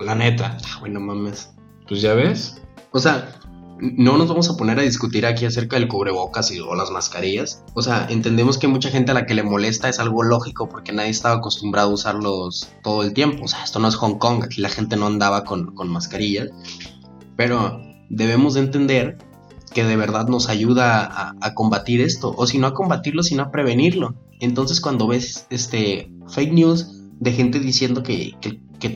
[0.00, 0.56] La neta.
[0.64, 1.50] Ah, güey, no mames.
[1.86, 2.62] Pues ya ves.
[2.90, 3.38] O sea,
[3.82, 7.64] no nos vamos a poner a discutir aquí acerca del cubrebocas y, o las mascarillas.
[7.74, 10.92] O sea, entendemos que mucha gente a la que le molesta es algo lógico porque
[10.92, 13.44] nadie estaba acostumbrado a usarlos todo el tiempo.
[13.44, 16.48] O sea, esto no es Hong Kong, aquí la gente no andaba con, con mascarillas.
[17.36, 19.18] Pero debemos de entender
[19.72, 23.50] que de verdad nos ayuda a, combatir esto, o si no a combatirlo, sino a
[23.50, 24.14] prevenirlo.
[24.38, 28.36] Entonces cuando ves este fake news de gente diciendo que,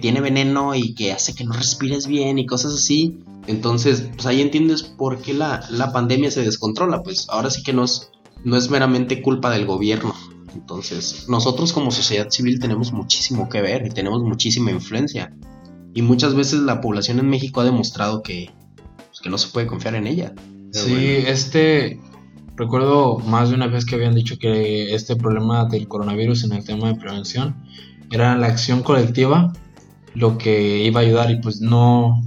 [0.00, 4.42] tiene veneno y que hace que no respires bien y cosas así, entonces pues ahí
[4.42, 8.10] entiendes por qué la, pandemia se descontrola, pues ahora sí que no es,
[8.44, 10.14] no es meramente culpa del gobierno.
[10.54, 15.34] Entonces nosotros como sociedad civil tenemos muchísimo que ver y tenemos muchísima influencia.
[15.94, 18.50] Y muchas veces la población en México ha demostrado que,
[19.26, 20.32] que no se puede confiar en ella.
[20.70, 20.94] sí,
[21.26, 22.00] este,
[22.54, 26.64] recuerdo más de una vez que habían dicho que este problema del coronavirus en el
[26.64, 27.56] tema de prevención
[28.12, 29.52] era la acción colectiva
[30.14, 32.22] lo que iba a ayudar y pues no,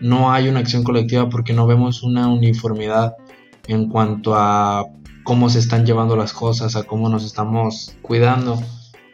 [0.00, 3.14] no hay una acción colectiva porque no vemos una uniformidad
[3.66, 4.84] en cuanto a
[5.24, 8.62] cómo se están llevando las cosas, a cómo nos estamos cuidando.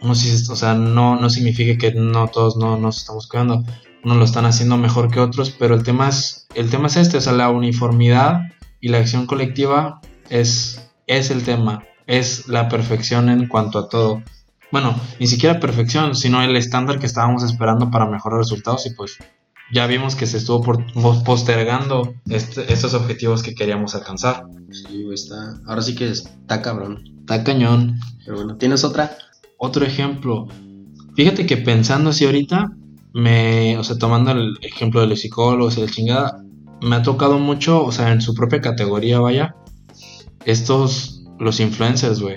[0.02, 3.64] No, o sea, no, no significa que no todos no nos estamos cuidando,
[4.04, 7.16] unos lo están haciendo mejor que otros, pero el tema es, el tema es este,
[7.16, 8.42] o sea, la uniformidad
[8.80, 14.22] y la acción colectiva es, es el tema, es la perfección en cuanto a todo.
[14.70, 19.18] Bueno, ni siquiera perfección, sino el estándar que estábamos esperando para mejorar resultados y pues
[19.72, 20.62] ya vimos que se estuvo
[21.24, 24.46] postergando este, estos objetivos que queríamos alcanzar.
[24.70, 25.60] Sí, está.
[25.66, 27.04] Ahora sí que está cabrón.
[27.20, 27.98] Está cañón.
[28.24, 29.16] Pero bueno, ¿tienes otra?
[29.58, 30.48] Otro ejemplo.
[31.16, 32.75] Fíjate que pensando así ahorita,
[33.16, 36.44] me, o sea, tomando el ejemplo de los psicólogos y la chingada,
[36.82, 39.56] me ha tocado mucho, o sea, en su propia categoría, vaya,
[40.44, 42.36] estos, los influencers, güey.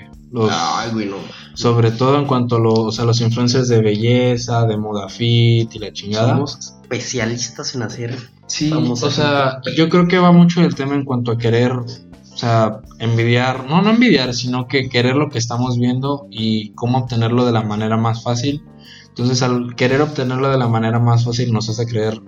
[0.50, 1.16] Ay, güey, no.
[1.52, 5.78] Sobre todo en cuanto a los, o los influencers de belleza, de moda fit y
[5.78, 6.30] la chingada.
[6.30, 8.18] Somos especialistas en hacer.
[8.46, 12.36] Sí, o sea, yo creo que va mucho el tema en cuanto a querer, o
[12.36, 17.44] sea, envidiar, no, no envidiar, sino que querer lo que estamos viendo y cómo obtenerlo
[17.44, 18.62] de la manera más fácil
[19.20, 22.22] entonces, al querer obtenerlo de la manera más fácil, nos hace creer,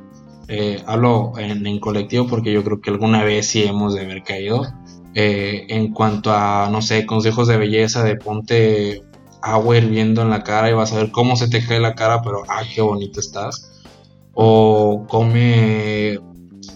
[0.48, 4.66] eh, hablo en, colectivo porque yo creo que alguna vez sí hemos de haber caído,
[5.14, 9.02] eh, en cuanto a, no sé, consejos de belleza, de ponte
[9.40, 12.20] agua hirviendo en la cara y vas a ver cómo se te cae la cara,
[12.20, 13.80] pero ah, qué bonito estás.
[14.34, 16.20] O come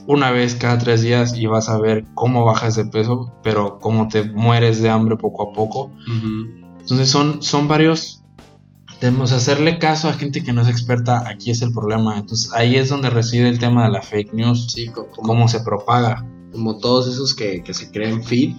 [0.07, 4.09] una vez cada tres días y vas a ver cómo bajas de peso, pero cómo
[4.09, 5.91] te mueres de hambre poco a poco.
[6.81, 8.23] Entonces son, son varios
[9.01, 12.19] Debemos hacerle caso a gente que no es experta, aquí es el problema.
[12.19, 16.25] Entonces ahí es donde reside el tema de la fake news, sí, cómo se propaga.
[16.53, 18.57] Como todos esos que, se creen fit,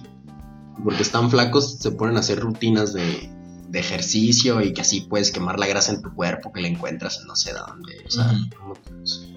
[0.84, 3.36] porque están flacos, se ponen a hacer rutinas de,
[3.72, 7.26] ejercicio y que así puedes quemar la grasa en tu cuerpo que le encuentras en
[7.26, 8.02] no sé dónde.
[8.06, 8.32] O sea,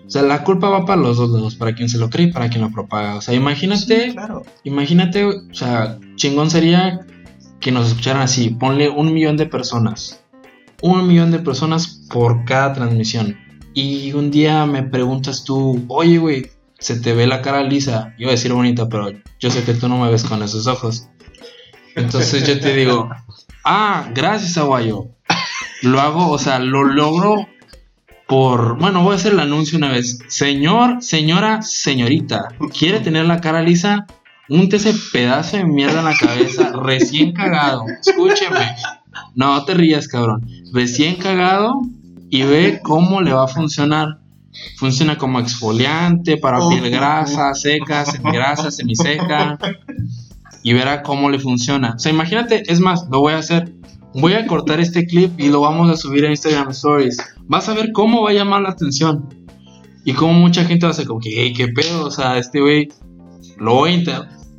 [0.08, 2.32] o sea, la culpa va para los dos lados, para quien se lo cree y
[2.32, 3.16] para quien lo propaga.
[3.16, 4.44] O sea, imagínate, claro.
[4.64, 7.06] imagínate, o sea, chingón sería
[7.60, 10.21] que nos escucharan así, ponle un millón de personas
[10.82, 13.38] un millón de personas por cada transmisión.
[13.74, 18.14] Y un día me preguntas tú, oye, güey, se te ve la cara lisa.
[18.18, 21.08] Iba a decir bonita, pero yo sé que tú no me ves con esos ojos.
[21.96, 23.10] Entonces yo te digo,
[23.64, 25.08] ah, gracias, Aguayo.
[25.84, 27.48] Lo hago, o sea, lo logro
[28.28, 28.78] por.
[28.78, 30.20] Bueno, voy a hacer el anuncio una vez.
[30.28, 34.06] Señor, señora, señorita, ¿quiere tener la cara lisa?
[34.50, 37.86] Un ese pedazo de mierda en la cabeza, recién cagado.
[38.06, 38.76] Escúcheme.
[39.36, 40.46] No te rías, cabrón.
[40.74, 41.82] Recién cagado
[42.30, 44.20] y ve cómo le va a funcionar.
[44.78, 49.58] Funciona como exfoliante para piel grasa, seca, semigrasa, semiseca.
[50.64, 51.94] Y verá cómo le funciona.
[51.96, 53.74] O sea, imagínate, es más, lo voy a hacer.
[54.14, 57.18] Voy a cortar este clip y lo vamos a subir a Instagram Stories.
[57.48, 59.30] Vas a ver cómo va a llamar la atención.
[60.04, 62.06] Y cómo mucha gente va a ser como que, hey, qué pedo.
[62.06, 62.90] O sea, este güey
[63.58, 63.94] lo voy a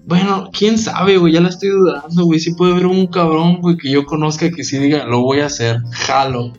[0.07, 2.41] Bueno, quién sabe, güey, ya la estoy dudando, güey.
[2.41, 5.47] Sí puede haber un cabrón, güey, que yo conozca que sí diga, lo voy a
[5.47, 6.53] hacer, jalo.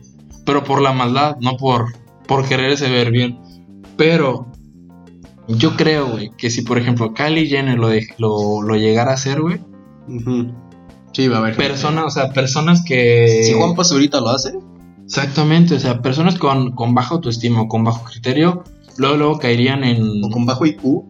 [0.45, 1.87] Pero por la maldad, no por,
[2.27, 3.39] por quererse ver bien.
[3.97, 4.47] Pero
[5.47, 9.15] yo creo, güey, que si por ejemplo Kylie Jenner lo, de- lo, lo llegara a
[9.15, 9.59] hacer, güey.
[11.11, 11.55] Sí, va a haber.
[11.55, 13.43] Personas, o sea, personas que...
[13.45, 14.53] Si Juan Pazurita lo hace,
[15.05, 18.63] Exactamente, o sea, personas con, con baja autoestima, o con bajo criterio,
[18.97, 20.23] luego, luego caerían en...
[20.23, 21.03] o con bajo IQ,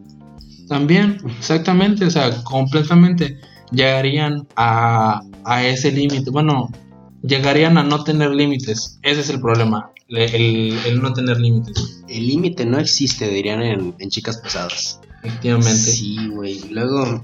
[0.73, 3.39] También, exactamente, o sea, completamente
[3.71, 6.31] llegarían a, a ese límite.
[6.31, 6.71] Bueno,
[7.21, 8.99] llegarían a no tener límites.
[9.03, 13.61] Ese es el problema, le- el, el no tener límites, el límite no existe, dirían
[13.61, 14.99] en, en chicas pesadas.
[15.23, 15.69] efectivamente.
[15.69, 16.59] Sí, güey.
[16.71, 17.23] Luego,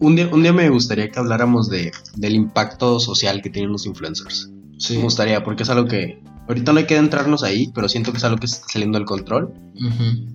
[0.00, 3.84] un día, un día me gustaría que habláramos de, del impacto social que tienen los
[3.84, 4.50] influencers.
[4.78, 4.96] Sí.
[4.96, 6.22] Me gustaría, porque es algo que.
[6.48, 9.06] Ahorita no hay que adentrarnos ahí, pero siento que es algo que está saliendo del
[9.06, 9.52] control.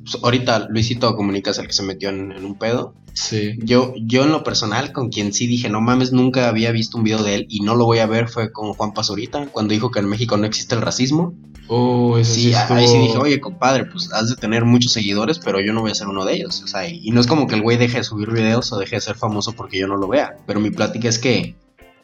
[0.04, 2.96] Pues, ahorita Luisito Comunica es el que se metió en, en un pedo.
[3.14, 3.58] Sí.
[3.64, 7.04] Yo, yo en lo personal, con quien sí dije, no mames, nunca había visto un
[7.04, 9.92] video de él y no lo voy a ver, fue con Juan Pazurita, cuando dijo
[9.92, 11.34] que en México no existe el racismo.
[11.68, 15.40] Oh, ese Sí, sí ahí sí dije, oye, compadre, pues has de tener muchos seguidores,
[15.40, 16.62] pero yo no voy a ser uno de ellos.
[16.64, 18.78] O sea, y, y no es como que el güey deje de subir videos o
[18.78, 20.38] deje de ser famoso porque yo no lo vea.
[20.46, 21.56] Pero mi plática es que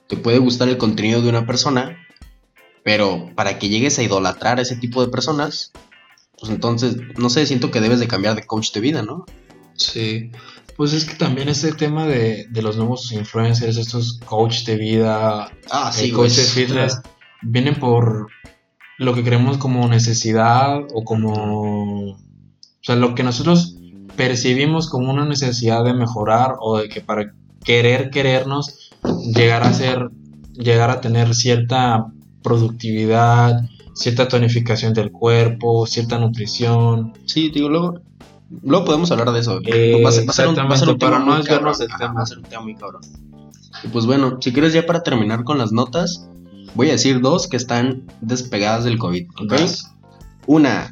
[0.08, 1.98] te puede gustar el contenido de una persona,
[2.84, 5.72] pero para que llegues a idolatrar a ese tipo de personas,
[6.40, 9.26] pues entonces, no sé, siento que debes de cambiar de coach de vida, ¿no?
[9.76, 10.32] Sí,
[10.76, 15.52] pues es que también ese tema de, de los nuevos influencers, estos coach de vida,
[15.72, 17.02] Ah, eh, coach de fitness,
[17.42, 18.28] vienen por
[18.98, 22.18] lo que creemos como necesidad o como, o
[22.82, 23.78] sea, lo que nosotros
[24.16, 28.92] percibimos como una necesidad de mejorar o de que para querer querernos
[29.34, 30.10] llegar a ser,
[30.54, 32.08] llegar a tener cierta
[32.44, 37.14] productividad, cierta tonificación del cuerpo, cierta nutrición.
[37.26, 38.02] Sí, digo, luego,
[38.62, 39.60] luego podemos hablar de eso.
[39.66, 41.26] Eh, va, a ser, va a ser un, va a ser un exactamente, tema no
[41.38, 41.78] muy cabrón.
[41.78, 42.14] del Ajá, tema.
[42.14, 43.02] Va a ser un tema muy cabrón.
[43.84, 46.28] Y pues bueno, si quieres ya para terminar con las notas,
[46.76, 49.30] voy a decir dos que están despegadas del COVID.
[49.42, 49.52] ¿ok?
[49.52, 49.92] Vas.
[50.46, 50.92] Una,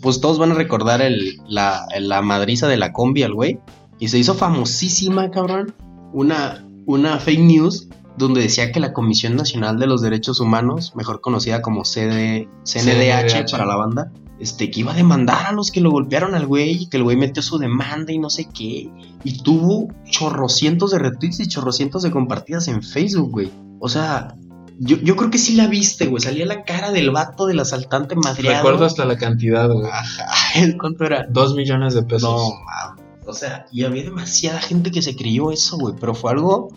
[0.00, 3.58] pues todos van a recordar el, la, la madriza de la combi al güey.
[3.98, 5.74] Y se hizo famosísima, cabrón.
[6.12, 11.20] Una, una fake news donde decía que la Comisión Nacional de los Derechos Humanos, mejor
[11.20, 13.50] conocida como CD, CNDH, CNDH.
[13.50, 16.82] para la banda, este, que iba a demandar a los que lo golpearon al güey
[16.82, 18.90] y que el güey metió su demanda y no sé qué.
[19.24, 23.50] Y tuvo chorrocientos de retweets y chorrocientos de compartidas en Facebook, güey.
[23.80, 24.34] O sea,
[24.78, 26.22] yo, yo creo que sí la viste, güey.
[26.22, 28.58] Salía la cara del vato del asaltante madreado.
[28.58, 29.90] Recuerdo hasta la cantidad, güey.
[29.90, 30.26] Ajá,
[30.80, 31.26] ¿cuánto era?
[31.30, 32.22] Dos millones de pesos.
[32.22, 33.04] No, mames.
[33.26, 35.94] O sea, y había demasiada gente que se creyó eso, güey.
[35.98, 36.68] Pero fue algo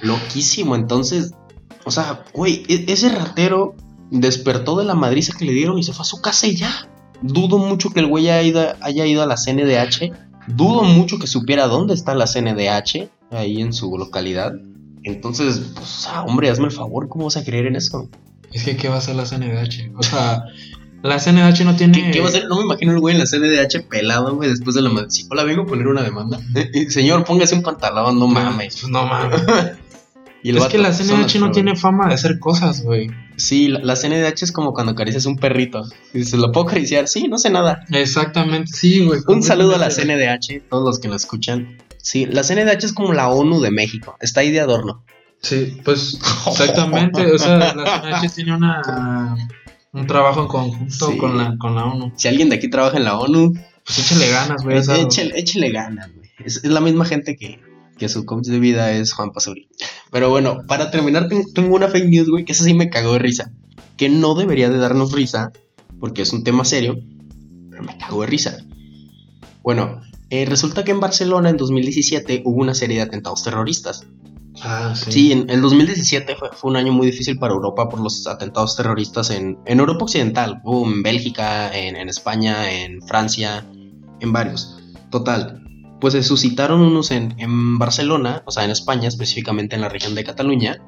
[0.00, 0.74] loquísimo.
[0.74, 1.32] Entonces,
[1.84, 3.74] o sea, güey, e- ese ratero
[4.10, 6.88] despertó de la madriza que le dieron y se fue a su casa y ya.
[7.22, 10.12] Dudo mucho que el güey haya ido, haya ido a la CNDH.
[10.48, 14.52] Dudo mucho que supiera dónde está la CNDH, ahí en su localidad.
[15.02, 18.08] Entonces, pues, ah, hombre, hazme el favor, ¿cómo vas a creer en eso?
[18.52, 19.92] Es que, ¿qué va a hacer la CNDH?
[19.96, 20.44] O sea,
[21.02, 21.92] la CNDH no tiene.
[21.92, 22.46] ¿Qué, qué va a hacer?
[22.48, 25.10] No me imagino el güey en la CNDH pelado, güey, después de la madre.
[25.10, 26.40] Sí, hola, vengo a poner una demanda.
[26.88, 28.78] Señor, póngase un pantalón, no mames.
[28.80, 29.42] Pues no mames.
[30.42, 33.10] Y el es vato, que la CNDH no tiene fama de hacer cosas, güey.
[33.36, 35.82] Sí, la, la CNDH es como cuando acaricias un perrito.
[36.14, 37.08] Y dices, ¿lo puedo acariciar?
[37.08, 37.84] Sí, no sé nada.
[37.90, 39.20] Exactamente, sí, güey.
[39.26, 39.90] Un saludo a la.
[39.90, 41.78] CNDH, todos los que nos escuchan.
[42.00, 44.16] Sí, la CNDH es como la ONU de México.
[44.20, 45.04] Está ahí de adorno.
[45.42, 47.26] Sí, pues exactamente.
[47.32, 49.36] O sea, la CNDH tiene una.
[49.92, 51.16] Un trabajo en conjunto Sí.
[51.16, 52.12] con, la, con la ONU.
[52.16, 53.52] Si alguien de aquí trabaja en la ONU,
[53.84, 54.76] Pues échale ganas, güey.
[54.78, 56.30] o sea, échele, échele ganas, güey.
[56.44, 57.60] Es, es la misma gente que,
[57.98, 59.68] que su coach de vida es Juan Pasuri.
[60.10, 63.12] Pero bueno, para terminar, ten- tengo una fake news, güey, que esa sí me cagó
[63.14, 63.52] de risa.
[63.96, 65.52] Que no debería de darnos risa,
[66.00, 66.98] porque es un tema serio,
[67.70, 68.58] pero me cagó de risa.
[69.62, 74.06] Bueno, eh, resulta que en Barcelona en 2017 hubo una serie de atentados terroristas.
[74.62, 75.12] Ah, sí.
[75.12, 78.74] Sí, en el 2017 fue, fue un año muy difícil para Europa por los atentados
[78.76, 83.66] terroristas en, en Europa Occidental, hubo en Bélgica, en, en España, en Francia,
[84.20, 84.78] en varios.
[85.10, 85.62] Total,
[86.00, 90.14] pues se suscitaron unos en, en Barcelona, o sea, en España, específicamente en la región
[90.14, 90.78] de Cataluña,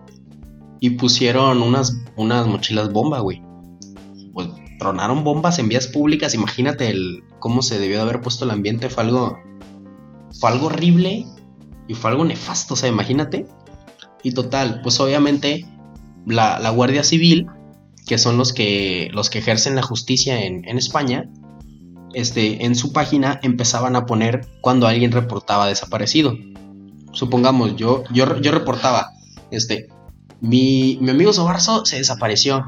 [0.80, 3.42] y pusieron unas, unas mochilas bomba, güey.
[4.32, 4.48] Pues
[4.78, 8.90] tronaron bombas en vías públicas, imagínate el, cómo se debió de haber puesto el ambiente,
[8.90, 9.38] fue algo,
[10.38, 11.26] fue algo horrible
[11.88, 13.46] y fue algo nefasto, o sea, imagínate.
[14.22, 15.66] Y total, pues obviamente
[16.26, 17.46] la, la Guardia Civil,
[18.06, 21.28] que son los que, los que ejercen la justicia en, en España,
[22.14, 26.36] este, en su página empezaban a poner cuando alguien reportaba desaparecido.
[27.12, 29.12] Supongamos, yo, yo, yo reportaba,
[29.50, 29.88] este,
[30.40, 32.64] mi, mi amigo Sobarzo se desapareció.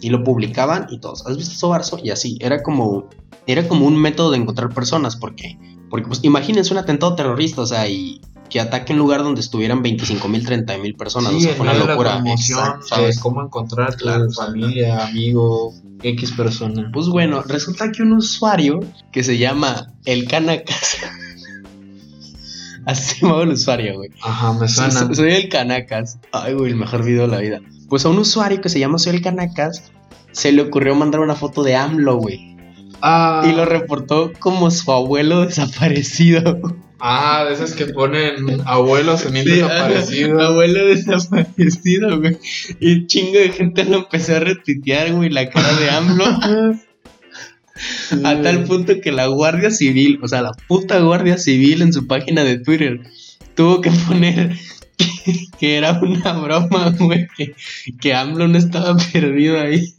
[0.00, 1.98] Y lo publicaban y todos, ¿has visto Sobarzo?
[2.02, 3.08] Y así, era como,
[3.46, 7.66] era como un método de encontrar personas, porque, porque pues imagínense un atentado terrorista, o
[7.66, 11.30] sea, y, que ataque un lugar donde estuvieran 25 mil, 30 mil personas.
[11.30, 12.12] Sí, o sea, fue una la locura.
[12.14, 13.18] promoción Exacto, ¿sabes?
[13.18, 15.72] cómo encontrar a Claro, familia, amigo,
[16.02, 16.90] X persona.
[16.92, 18.80] Pues bueno, resulta que un usuario
[19.12, 20.98] que se llama El Canacas.
[22.86, 24.10] Así se llamaba el usuario, güey.
[24.22, 24.90] Ajá, me suena.
[24.90, 26.18] Soy, soy el Canacas.
[26.32, 27.60] Ay, güey, el mejor video de la vida.
[27.88, 29.90] Pues a un usuario que se llama Soy el Canacas
[30.32, 32.56] se le ocurrió mandar una foto de AMLO, güey.
[33.00, 36.60] Ah, Y lo reportó como su abuelo desaparecido.
[37.00, 40.40] ah, de esas que ponen abuelos en Sí, desaparecido.
[40.46, 42.38] Abuelo desaparecido, güey.
[42.80, 46.24] Y un chingo de gente lo empezó a retuitear, güey, la cara de AMLO.
[48.24, 52.06] A tal punto que la Guardia Civil, o sea, la puta Guardia Civil en su
[52.06, 53.00] página de Twitter,
[53.56, 54.56] tuvo que poner
[54.96, 57.54] que, que era una broma, güey, que,
[58.00, 59.92] que AMLO no estaba perdido ahí.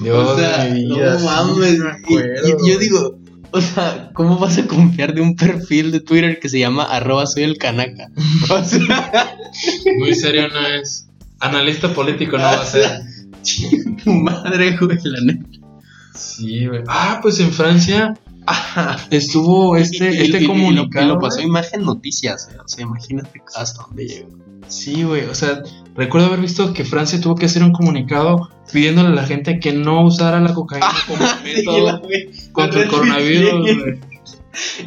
[0.00, 1.78] Dios o sea, no sí, mames.
[2.08, 3.18] y yo digo,
[3.52, 7.26] o sea, ¿cómo vas a confiar de un perfil de Twitter que se llama arroba
[7.26, 8.08] soy el canaca?
[8.50, 9.36] O sea,
[9.98, 11.06] Muy serio no es.
[11.40, 13.02] Analista político no va a ser.
[14.04, 15.48] tu madre, güey, la neta.
[16.14, 16.82] Sí, güey.
[16.86, 18.14] Ah, pues en Francia
[19.10, 21.06] estuvo este, Y- y- este y- y lo- comunicado.
[21.14, 21.46] Lo pasó güey.
[21.46, 24.38] Imagen Noticias, eh, o sea, imagínate hasta dónde llegó.
[24.68, 25.24] Sí, güey.
[25.26, 25.62] O sea,
[25.96, 29.72] recuerdo haber visto que Francia tuvo que hacer un comunicado pidiéndole a la gente que
[29.72, 32.02] no usara la cocaína como método
[32.52, 34.00] contra el coronavirus, güey.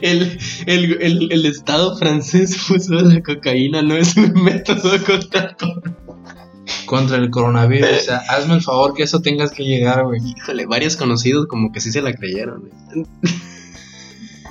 [0.01, 5.55] El, el, el, el Estado francés puso la cocaína, no es un método contra.
[6.85, 7.89] Contra el coronavirus.
[7.89, 10.21] O sea, hazme el favor que eso tengas que llegar, güey.
[10.25, 12.69] Híjole, varios conocidos como que sí se la creyeron.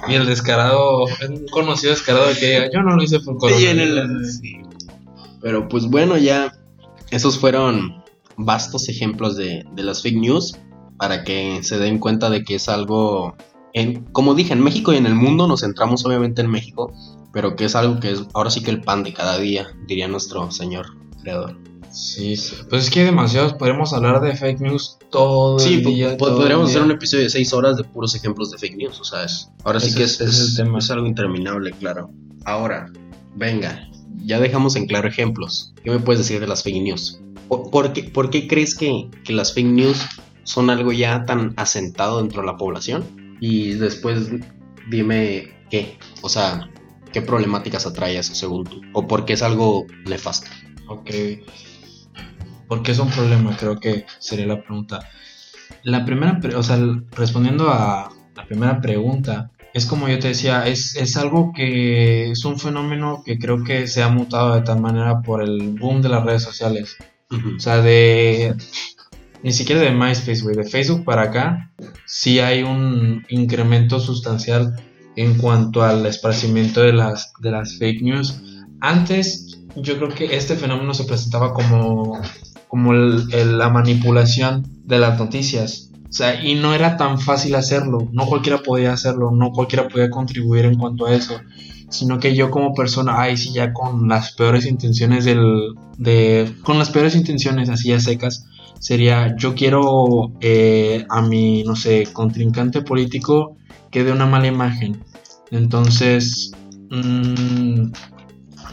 [0.08, 3.78] Y el descarado, un conocido descarado que diga, yo no lo hice por coronavirus.
[3.80, 4.24] el- güey".
[4.30, 4.56] sí.
[5.42, 6.52] Pero pues bueno, ya
[7.10, 8.02] esos fueron
[8.36, 10.56] vastos ejemplos de, de las fake news
[10.96, 13.36] para que se den cuenta de que es algo,
[13.74, 16.92] en, como dije, en México y en el mundo, nos centramos obviamente en México,
[17.32, 20.06] pero que es algo que es ahora sí que el pan de cada día, diría
[20.08, 20.86] nuestro señor
[21.22, 21.58] creador.
[21.90, 22.54] Sí, sí.
[22.70, 23.52] Pues es que hay demasiados.
[23.52, 26.10] Podemos hablar de fake news todo Sí, el día.
[26.12, 29.04] el podríamos hacer un episodio de seis horas de puros ejemplos de fake news, o
[29.04, 30.78] sea, es, ahora sí que es- el tema.
[30.78, 32.10] es algo interminable, claro.
[32.46, 32.90] Ahora,
[33.36, 33.86] venga,
[34.24, 35.72] ya dejamos en claro ejemplos.
[35.82, 37.20] ¿Qué me puedes decir de las fake news?
[37.48, 40.06] ¿Por, por qué, por qué crees que, que las fake news
[40.44, 43.36] son algo ya tan asentado dentro de la población?
[43.40, 44.30] Y después
[44.88, 46.70] dime qué, o sea,
[47.12, 50.50] qué problemáticas atrae eso según tú, o por qué es algo nefasto.
[50.88, 51.10] Ok.
[52.68, 55.08] Porque es un problema, creo que sería la pregunta.
[55.82, 56.78] La primera, o sea,
[57.12, 62.44] respondiendo a la primera pregunta, es como yo te decía, es, es algo que es
[62.44, 66.08] un fenómeno que creo que se ha mutado de tal manera por el boom de
[66.10, 66.96] las redes sociales.
[67.56, 68.54] O sea, de.
[69.42, 70.54] Ni siquiera de MySpace, güey.
[70.54, 71.72] De Facebook para acá,
[72.06, 74.76] sí hay un incremento sustancial
[75.16, 78.40] en cuanto al esparcimiento de las, de las fake news.
[78.80, 82.20] Antes, yo creo que este fenómeno se presentaba como,
[82.68, 85.90] como el- el- la manipulación de las noticias.
[86.12, 88.06] O sea, y no era tan fácil hacerlo.
[88.12, 89.30] No cualquiera podía hacerlo.
[89.30, 91.40] No cualquiera podía contribuir en cuanto a eso
[91.92, 96.78] sino que yo como persona, ay, sí, ya con las peores intenciones del, de, con
[96.78, 98.46] las peores intenciones así a secas,
[98.78, 103.56] sería, yo quiero eh, a mi, no sé, contrincante político
[103.90, 105.04] que dé una mala imagen.
[105.50, 106.52] Entonces,
[106.90, 107.92] mm,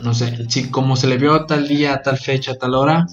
[0.02, 2.74] no sé, si como se le vio a tal día, a tal fecha, a tal
[2.74, 3.06] hora,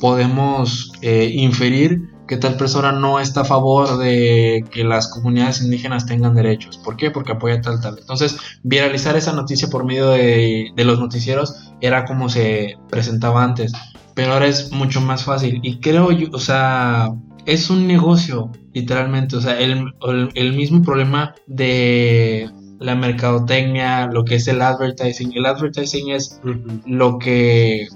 [0.00, 6.06] podemos eh, inferir que tal persona no está a favor de que las comunidades indígenas
[6.06, 6.76] tengan derechos.
[6.78, 7.10] ¿Por qué?
[7.10, 7.98] Porque apoya tal, tal.
[7.98, 13.72] Entonces, viralizar esa noticia por medio de, de los noticieros era como se presentaba antes,
[14.14, 15.60] pero ahora es mucho más fácil.
[15.62, 17.14] Y creo yo, o sea,
[17.46, 19.36] es un negocio, literalmente.
[19.36, 25.32] O sea, el, el, el mismo problema de la mercadotecnia, lo que es el advertising.
[25.34, 26.40] El advertising es
[26.86, 27.88] lo que,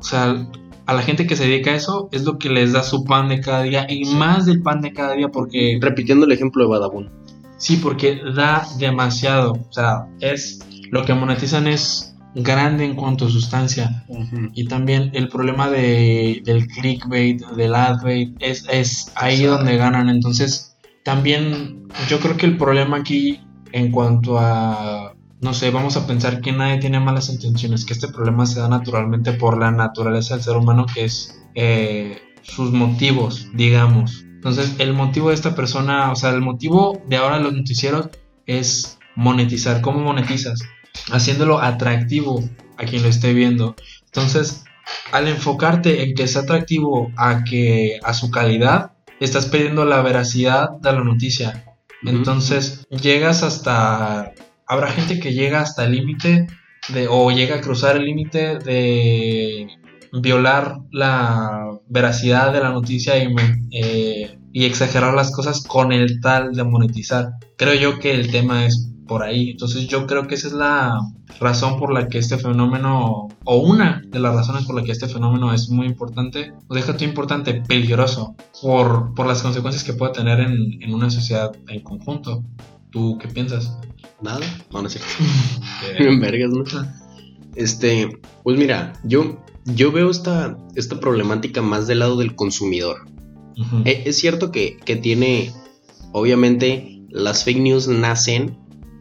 [0.00, 0.48] o sea,
[0.92, 3.28] a la gente que se dedica a eso es lo que les da su pan
[3.28, 6.70] de cada día y más del pan de cada día porque Repitiendo el ejemplo de
[6.70, 7.10] Badabun.
[7.56, 13.30] sí, porque da demasiado, o sea, es lo que monetizan es grande en cuanto a
[13.30, 14.04] sustancia.
[14.54, 20.76] Y también el problema de, del clickbait, del adbait es, es ahí donde ganan, entonces
[21.04, 23.40] también yo creo que el problema aquí
[23.72, 25.01] en cuanto a
[25.42, 28.68] no sé, vamos a pensar que nadie tiene malas intenciones, que este problema se da
[28.68, 34.22] naturalmente por la naturaleza del ser humano, que es eh, sus motivos, digamos.
[34.22, 38.10] Entonces, el motivo de esta persona, o sea, el motivo de ahora los noticieros
[38.46, 39.80] es monetizar.
[39.80, 40.60] ¿Cómo monetizas?
[41.10, 42.40] Haciéndolo atractivo
[42.78, 43.74] a quien lo esté viendo.
[44.04, 44.62] Entonces,
[45.10, 50.70] al enfocarte en que es atractivo a que a su calidad, estás perdiendo la veracidad
[50.80, 51.64] de la noticia.
[52.04, 54.34] Entonces, llegas hasta
[54.66, 56.46] habrá gente que llega hasta el límite
[56.92, 59.68] de, o llega a cruzar el límite de
[60.12, 63.34] violar la veracidad de la noticia y,
[63.70, 67.30] eh, y exagerar las cosas con el tal de monetizar.
[67.56, 69.50] Creo yo que el tema es por ahí.
[69.50, 70.98] Entonces yo creo que esa es la
[71.40, 75.08] razón por la que este fenómeno, o una de las razones por la que este
[75.08, 80.40] fenómeno es muy importante, o déjate importante, peligroso, por, por las consecuencias que puede tener
[80.40, 82.42] en, en una sociedad en conjunto.
[82.92, 83.76] ¿Tú qué piensas?
[84.20, 86.20] Nada, no, no es cierto.
[86.20, 86.64] vergas, ¿no?
[87.56, 93.06] Este, pues mira, yo, yo veo esta, esta problemática más del lado del consumidor.
[93.84, 95.52] E, es, cierto que, que, tiene,
[96.12, 98.58] obviamente, las fake news nacen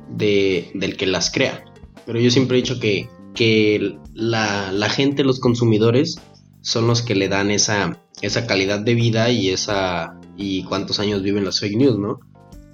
[0.10, 1.64] de, del que las crea.
[2.06, 6.20] Pero yo siempre he dicho que, que la, la, gente, los consumidores,
[6.62, 11.24] son los que le dan esa, esa calidad de vida y esa y cuántos años
[11.24, 12.20] viven las fake news, ¿no?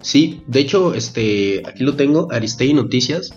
[0.02, 3.34] Sí, de hecho, este, aquí lo tengo, Aristei Noticias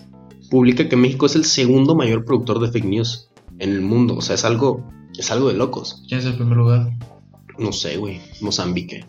[0.49, 4.17] publica que México es el segundo mayor productor de fake news en el mundo.
[4.17, 4.85] O sea, es algo,
[5.17, 6.03] es algo de locos.
[6.07, 6.91] ¿Quién es el primer lugar?
[7.57, 8.19] No sé, güey.
[8.41, 9.05] Mozambique.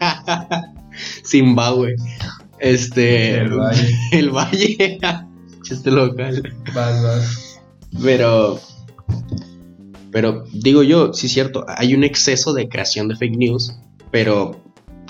[0.00, 0.72] Ah,
[1.26, 1.96] Zimbabue.
[2.58, 3.40] Este.
[3.40, 3.98] El Valle.
[4.12, 4.98] El Valle.
[5.70, 6.42] este local.
[6.74, 7.60] Vas, vas.
[8.02, 8.60] Pero.
[10.10, 13.78] Pero digo yo, sí es cierto, hay un exceso de creación de fake news,
[14.10, 14.61] pero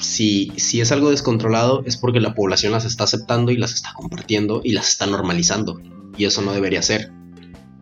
[0.03, 3.92] si, si es algo descontrolado es porque la población las está aceptando y las está
[3.94, 5.80] compartiendo y las está normalizando.
[6.16, 7.11] Y eso no debería ser.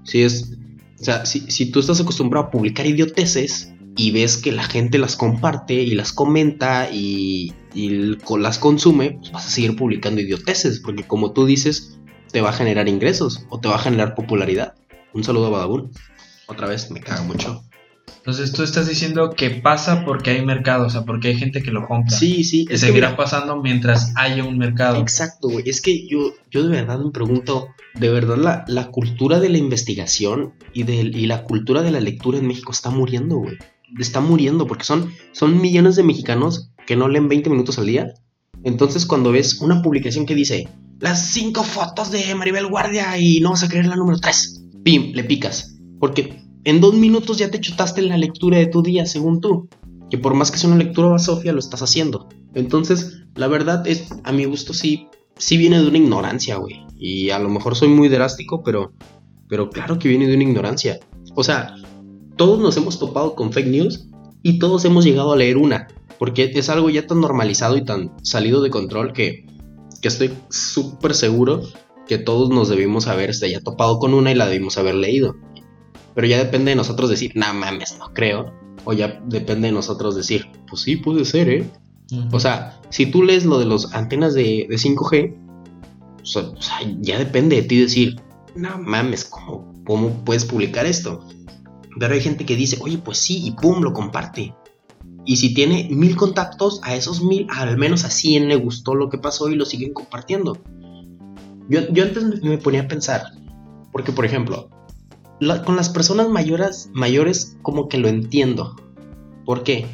[0.04, 0.52] Si es.
[1.00, 4.98] O sea, si, si tú estás acostumbrado a publicar idioteces, y ves que la gente
[4.98, 11.04] las comparte y las comenta y, las consume, pues vas a seguir publicando idioteces, porque
[11.04, 11.98] como tú dices,
[12.32, 14.74] te va a generar ingresos o te va a generar popularidad.
[15.12, 15.90] Un saludo a Badabun.
[16.46, 17.62] Otra vez, me caga mucho.
[18.20, 21.70] Entonces tú estás diciendo que pasa porque hay mercado, o sea, porque hay gente que
[21.70, 22.14] lo compra.
[22.16, 22.66] Sí, sí.
[22.66, 25.00] Que seguirá pasando mientras haya un mercado.
[25.00, 25.68] Exacto, güey.
[25.68, 29.58] Es que yo, yo de verdad me pregunto, de verdad la, la cultura de la
[29.58, 33.56] investigación y, de, y la cultura de la lectura en México está muriendo, güey
[33.98, 38.14] está muriendo porque son, son millones de mexicanos que no leen 20 minutos al día.
[38.62, 40.68] Entonces cuando ves una publicación que dice
[40.98, 45.12] las 5 fotos de Maribel Guardia y no vas a creer la número 3, pim,
[45.14, 45.78] le picas.
[45.98, 49.68] Porque en dos minutos ya te chutaste la lectura de tu día, según tú.
[50.10, 52.28] Que por más que sea una lectura Sofía, lo estás haciendo.
[52.54, 56.84] Entonces, la verdad es, a mi gusto sí, sí viene de una ignorancia, güey.
[56.98, 58.92] Y a lo mejor soy muy drástico, pero,
[59.48, 60.98] pero claro que viene de una ignorancia.
[61.34, 61.76] O sea,
[62.36, 64.08] todos nos hemos topado con fake news
[64.42, 65.88] y todos hemos llegado a leer una,
[66.18, 69.46] porque es algo ya tan normalizado y tan salido de control que,
[70.02, 71.62] estoy súper seguro
[72.06, 75.36] que todos nos debimos haber este, ya topado con una y la debimos haber leído.
[76.14, 78.52] Pero ya depende de nosotros decir, no mames, no creo.
[78.84, 81.70] O ya depende de nosotros decir, pues sí, puede ser, ¿eh?
[82.32, 85.36] O sea, si tú lees lo de las antenas de, 5G,
[86.22, 86.52] o sea,
[87.00, 88.20] ya depende de ti decir,
[88.56, 91.24] no mames, ¿cómo, ¿cómo puedes publicar esto?
[91.98, 94.54] Pero hay gente que dice, oye, pues sí, y pum, lo comparte.
[95.24, 99.08] Y si tiene mil contactos, a esos mil, al menos a 100 le gustó lo
[99.10, 100.58] que pasó y lo siguen compartiendo.
[101.68, 103.22] Yo, antes me ponía a pensar,
[103.92, 104.70] porque por ejemplo,
[105.64, 108.76] con las personas mayores, mayores como que lo entiendo.
[109.44, 109.86] ¿Por qué?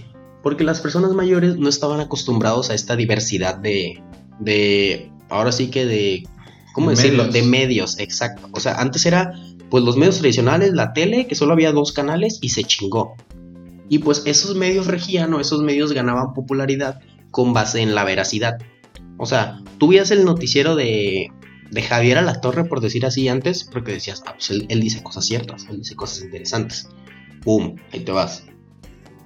[0.43, 4.03] Porque las personas mayores no estaban acostumbrados a esta diversidad de,
[4.41, 6.29] de ahora sí que de,
[6.75, 7.29] ¿cómo decirlo?
[7.29, 8.49] De medios, exacto.
[8.53, 9.33] O sea, antes era
[9.71, 13.15] pues los medios tradicionales, la tele, que solo había dos canales y se chingó.
[13.89, 18.59] Y pues esos medios regían o esos medios ganaban popularidad con base en la veracidad.
[19.19, 21.31] O sea, tú veías el noticiero de,
[21.71, 25.03] de Javier a la Torre, por decir así antes, porque decías, ah, pues él, dice
[25.03, 26.89] cosas ciertas, él dice cosas interesantes.
[27.43, 27.77] ¡Pum!
[27.93, 28.45] Ahí te vas.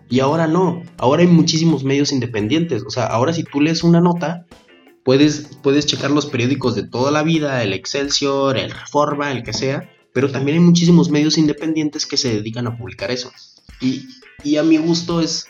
[0.09, 2.82] Y ahora no, ahora hay muchísimos medios independientes.
[2.86, 4.47] O sea, ahora si tú lees una nota,
[5.05, 9.53] puedes, puedes checar los periódicos de toda la vida, el Excelsior, el Reforma, el que
[9.53, 13.30] sea, pero también hay muchísimos medios independientes que se dedican a publicar eso.
[13.80, 15.47] Y, a mi gusto es,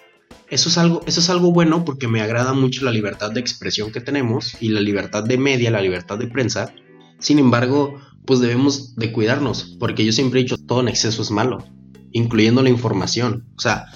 [0.49, 3.93] eso es, algo, eso es algo bueno porque me agrada mucho la libertad de expresión
[3.93, 6.74] que tenemos y la libertad de media, la libertad de prensa.
[7.20, 11.31] Sin embargo, pues debemos de cuidarnos, porque yo siempre he dicho, todo en exceso es
[11.31, 11.64] malo,
[12.11, 13.47] incluyendo la información.
[13.57, 13.87] O sea,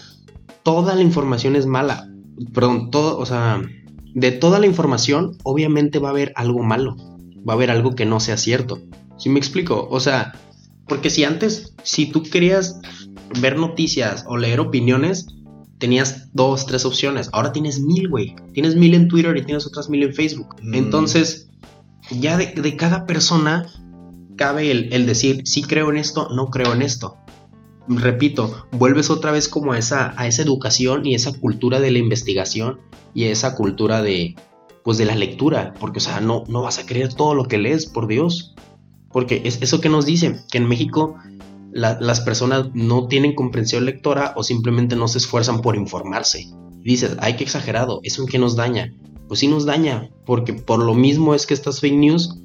[0.62, 2.08] toda la información es mala.
[2.52, 3.60] Perdón, todo, o sea,
[4.14, 6.96] de toda la información, obviamente va a haber algo malo.
[7.48, 8.80] Va a haber algo que no sea cierto.
[9.18, 9.88] ¿Sí me explico?
[9.90, 10.32] O sea,
[10.86, 12.80] porque si antes, si tú querías
[13.40, 15.26] ver noticias o leer opiniones,
[15.84, 17.28] tenías dos, tres opciones.
[17.34, 18.34] Ahora tienes mil, güey.
[18.54, 20.56] Tienes mil en Twitter y tienes otras mil en Facebook.
[20.62, 20.74] Mm.
[20.76, 21.50] Entonces,
[22.10, 23.66] ya de, cada persona
[24.34, 27.18] cabe el, decir, sí creo en esto, no creo en esto.
[27.86, 31.98] Repito, vuelves otra vez como a esa, a esa educación y esa cultura de la
[31.98, 32.80] investigación
[33.12, 34.36] y esa cultura de,
[34.84, 35.74] pues de la lectura.
[35.78, 38.54] Porque, o sea, no, no vas a creer todo lo que lees, por Dios.
[39.12, 41.18] Porque es eso que nos dice, que en México
[41.74, 46.46] las personas no tienen comprensión lectora o simplemente no se esfuerzan por informarse.
[46.82, 48.94] dices, ay, qué exagerado, ¿eso en qué nos daña?
[49.26, 52.40] Pues sí nos daña, porque por lo mismo es que estas fake news,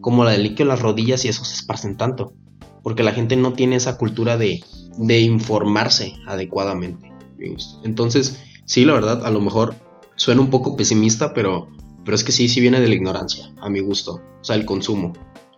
[0.00, 2.34] como la del líquido en las rodillas y eso se esparcen tanto.
[2.82, 4.62] Porque la gente no tiene esa cultura de,
[4.98, 7.10] de informarse adecuadamente.
[7.84, 9.74] Entonces, sí, la verdad, a lo mejor
[10.16, 11.68] suena un poco pesimista, pero,
[12.04, 14.20] pero es que sí, sí viene de la ignorancia, a mi gusto.
[14.40, 15.14] O sea, el consumo.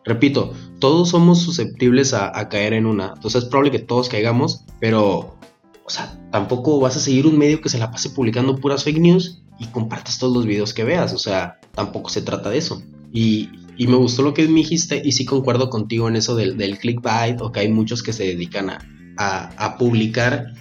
[0.07, 3.12] Repito, todos somos susceptibles a, caer en una.
[3.16, 5.36] Entonces es probable que todos caigamos, pero,
[5.84, 9.00] o sea, tampoco vas a seguir un medio que se la pase publicando puras fake
[9.00, 11.12] news y compartas todos los videos que veas.
[11.12, 12.82] O sea, tampoco se trata de eso.
[13.12, 16.78] Y, me gustó lo que me dijiste y sí concuerdo contigo en eso del, del
[16.78, 18.78] clickbait o que hay muchos que se dedican a,
[19.18, 20.54] a, publicar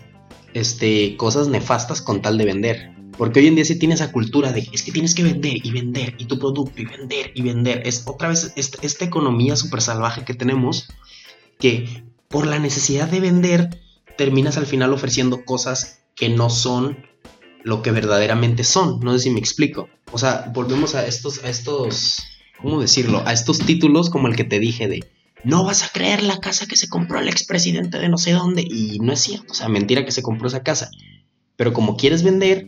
[0.53, 2.94] este, cosas nefastas con tal de vender.
[3.17, 5.71] Porque hoy en día se tiene esa cultura de es que tienes que vender y
[5.71, 7.87] vender y tu producto y vender y vender.
[7.87, 10.87] Es otra vez esta, economía súper salvaje que tenemos
[11.59, 13.81] que por la necesidad de vender
[14.17, 16.97] terminas al final ofreciendo cosas que no son
[17.63, 18.99] lo que verdaderamente son.
[18.99, 19.87] No sé si me explico.
[20.11, 22.19] O sea, volvemos a estos, a estos,
[22.61, 23.23] ¿cómo decirlo?
[23.25, 25.03] A estos títulos como el que te dije de
[25.45, 28.63] no vas a creer la casa que se compró el expresidente de no sé dónde.
[28.63, 30.89] Y no es cierto, o sea, mentira que se compró esa casa.
[31.55, 32.67] Pero como quieres vender,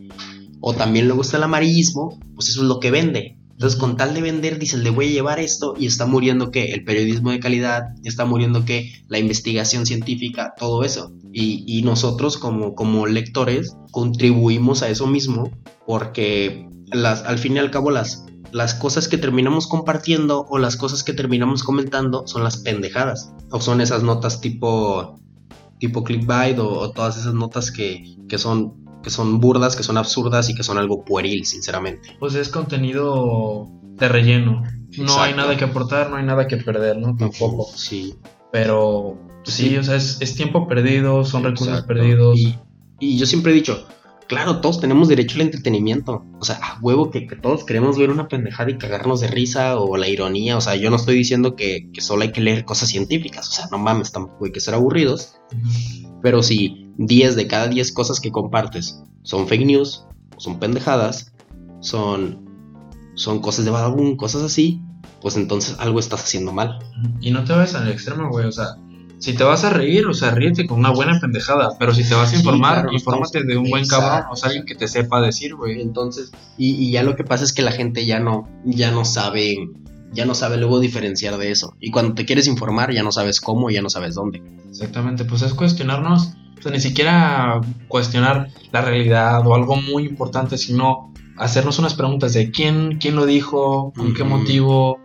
[0.60, 3.38] o también le gusta el amarillismo, pues eso es lo que vende.
[3.58, 6.72] Entonces, con tal de vender, dicen, le voy a llevar esto y está muriendo que
[6.72, 11.12] el periodismo de calidad, está muriendo que la investigación científica, todo eso.
[11.32, 15.50] Y, nosotros como, como lectores contribuimos a eso mismo
[15.86, 20.76] porque las, al fin y al cabo las, las cosas que terminamos compartiendo o las
[20.76, 23.32] cosas que terminamos comentando son las pendejadas.
[23.50, 25.18] O son esas notas tipo,
[25.80, 30.50] tipo clickbait o, todas esas notas que, que son que son burdas, que son absurdas
[30.50, 32.14] y que son algo pueril, sinceramente.
[32.20, 34.64] Pues es contenido de relleno.
[34.98, 37.16] No hay nada que aportar, no hay nada que perder, ¿no?
[37.16, 37.66] Tampoco.
[37.74, 38.14] Sí.
[38.52, 42.38] Pero sí, o sea, es, tiempo perdido, son recursos perdidos.
[42.38, 42.58] Y,
[43.00, 43.86] y, yo siempre he dicho,
[44.28, 46.24] claro, todos tenemos derecho al entretenimiento.
[46.38, 49.96] O sea, a huevo que, todos queremos ver una pendejada y cagarnos de risa o
[49.96, 50.56] la ironía.
[50.56, 53.48] O sea, yo no estoy diciendo que, solo hay que leer cosas científicas.
[53.48, 55.34] O sea, no mames, tampoco hay que ser aburridos.
[56.22, 60.04] Pero si 10 de cada 10 cosas que compartes son fake news,
[60.36, 61.32] son pendejadas,
[61.80, 62.44] son,
[63.14, 64.80] son cosas de vagabundo, cosas así,
[65.20, 66.78] pues entonces algo estás haciendo mal.
[67.20, 68.46] Y no te vayas al extremo, güey.
[68.46, 68.76] O sea,
[69.18, 71.76] si te vas a reír, o sea, ríete con una buena pendejada.
[71.78, 74.74] Pero si te vas a informar, infórmate de un buen cabrón, o sea, alguien que
[74.74, 75.80] te sepa decir, güey.
[75.80, 79.56] Entonces, y, ya lo que pasa es que la gente ya no, ya no sabe,
[80.12, 81.74] ya no sabe luego diferenciar de eso.
[81.80, 84.42] Y cuando te quieres informar, ya no sabes cómo, ya no sabes dónde.
[84.70, 90.58] Exactamente, pues es cuestionarnos, o sea, ni siquiera cuestionar la realidad o algo muy importante,
[90.58, 95.00] sino hacernos unas preguntas de quién, quién lo dijo, con qué motivo,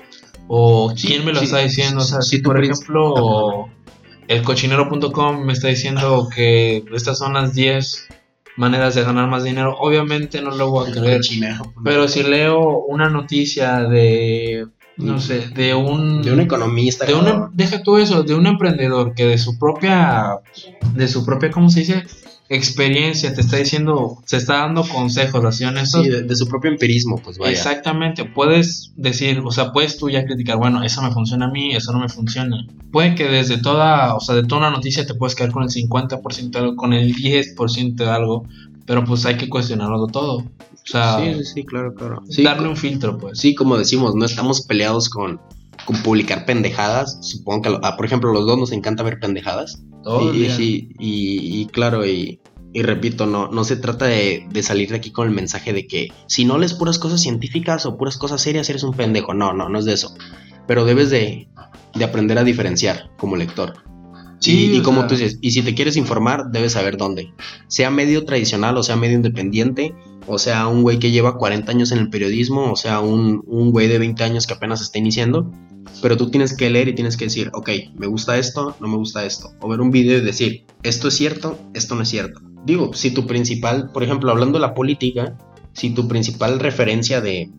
[0.48, 2.02] o quién me lo está diciendo.
[2.02, 3.70] O sea, si por ejemplo
[4.28, 8.08] el cochinero.com me está diciendo que estas son las 10
[8.58, 9.76] maneras de ganar más dinero.
[9.80, 11.22] Obviamente no lo voy a creer.
[11.84, 14.68] Pero si leo una noticia de
[14.98, 19.16] no sé, de un de un economista, de una, deja tú eso, de un emprendedor
[19.16, 20.40] que de su propia
[20.94, 22.04] de su propia ¿cómo se dice?
[22.50, 27.38] Experiencia te está diciendo, se está dando consejos, así Sí, de, su propio empirismo, pues
[27.38, 27.52] vaya.
[27.52, 31.76] Exactamente, puedes decir, o sea, puedes tú ya criticar, bueno, eso me funciona a mí,
[31.76, 32.68] eso no me funciona.
[32.92, 35.70] Puede que desde toda, o sea, de toda una noticia te puedes quedar con el
[35.70, 38.46] 50% de algo, con el 10% de algo,
[38.86, 40.40] pero pues hay que cuestionarlo todo.
[40.40, 42.24] O sea, sí, sí, claro, claro.
[42.44, 43.40] darle un filtro, pues.
[43.40, 45.40] Sí, como decimos, no estamos peleados con,
[45.86, 47.20] con publicar pendejadas.
[47.22, 49.82] Supongo que, ah, por ejemplo, los dos nos encanta ver pendejadas
[50.34, 52.40] y, y, claro, y,
[52.74, 56.46] repito, no, no se trata de, salir de aquí con el mensaje de que si
[56.46, 59.34] no lees puras cosas científicas o puras cosas serias, eres un pendejo.
[59.34, 60.14] No, no, no es de eso.
[60.68, 61.48] Pero debes de,
[62.04, 63.74] aprender a diferenciar como lector.
[64.40, 67.34] Sí, y, como tú dices, y si te quieres informar, debes saber dónde.
[67.68, 69.96] Sea medio tradicional o sea medio independiente,
[70.28, 73.72] o sea un güey que lleva 40 años en el periodismo, o sea un, un
[73.72, 75.52] güey de 20 años que apenas está iniciando,
[76.02, 78.98] pero tú tienes que leer y tienes que decir, ok, me gusta esto, no me
[78.98, 79.52] gusta esto.
[79.62, 82.42] O ver un video y decir, esto es cierto, esto no es cierto.
[82.66, 85.38] Digo, si tu principal, por ejemplo, hablando de la política,
[85.74, 87.52] si tu principal referencia de,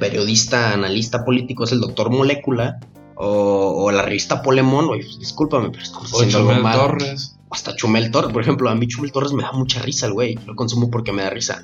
[0.00, 2.78] periodista, analista político es el doctor Molécula
[3.16, 6.78] o, la revista Polemón, oye, pues, discúlpame, pero estamos haciendo algo mal.
[6.78, 8.32] Torres hasta Chumel Torres.
[8.32, 10.38] Por ejemplo, a mí Chumel Torres me da mucha risa el güey.
[10.44, 11.62] Lo consumo porque me da risa.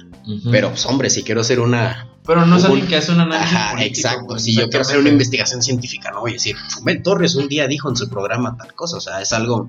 [0.51, 2.09] Pero, pues, hombre, si quiero hacer una.
[2.25, 3.57] Pero no es alguien que hace un análisis.
[3.57, 4.39] Ajá, exacto.
[4.39, 7.67] Si yo quiero hacer una investigación científica, no voy a decir, Chumel Torres un día
[7.67, 8.99] dijo en su programa tal cosa.
[8.99, 9.69] O sea, es algo.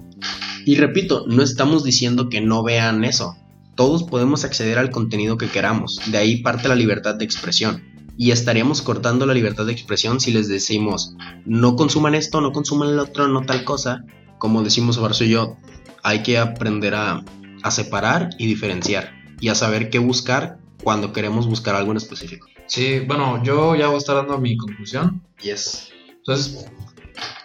[0.66, 3.36] Y repito, no estamos diciendo que no vean eso.
[3.76, 6.00] Todos podemos acceder al contenido que queramos.
[6.06, 7.84] De ahí parte la libertad de expresión.
[8.16, 11.16] Y estaríamos cortando la libertad de expresión si les decimos,
[11.46, 14.04] no consuman esto, no consuman el otro, no tal cosa.
[14.38, 15.58] Como decimos Barso y yo,
[16.04, 17.24] hay que aprender a,
[17.64, 22.48] a separar y diferenciar y a saber qué buscar cuando queremos buscar algo en específico.
[22.68, 25.22] Sí, bueno, yo ya voy a estar dando mi conclusión.
[25.42, 25.90] Yes.
[26.18, 26.72] Entonces,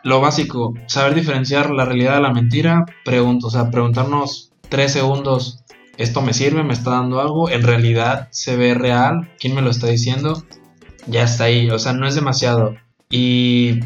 [0.05, 5.65] lo básico, saber diferenciar la realidad de la mentira, pregunto, o sea, preguntarnos tres segundos,
[5.97, 6.63] ¿esto me sirve?
[6.63, 7.51] ¿Me está dando algo?
[7.51, 9.33] ¿En realidad se ve real?
[9.39, 10.45] ¿Quién me lo está diciendo?
[11.07, 12.77] Ya está ahí, o sea, no es demasiado.
[13.11, 13.81] Y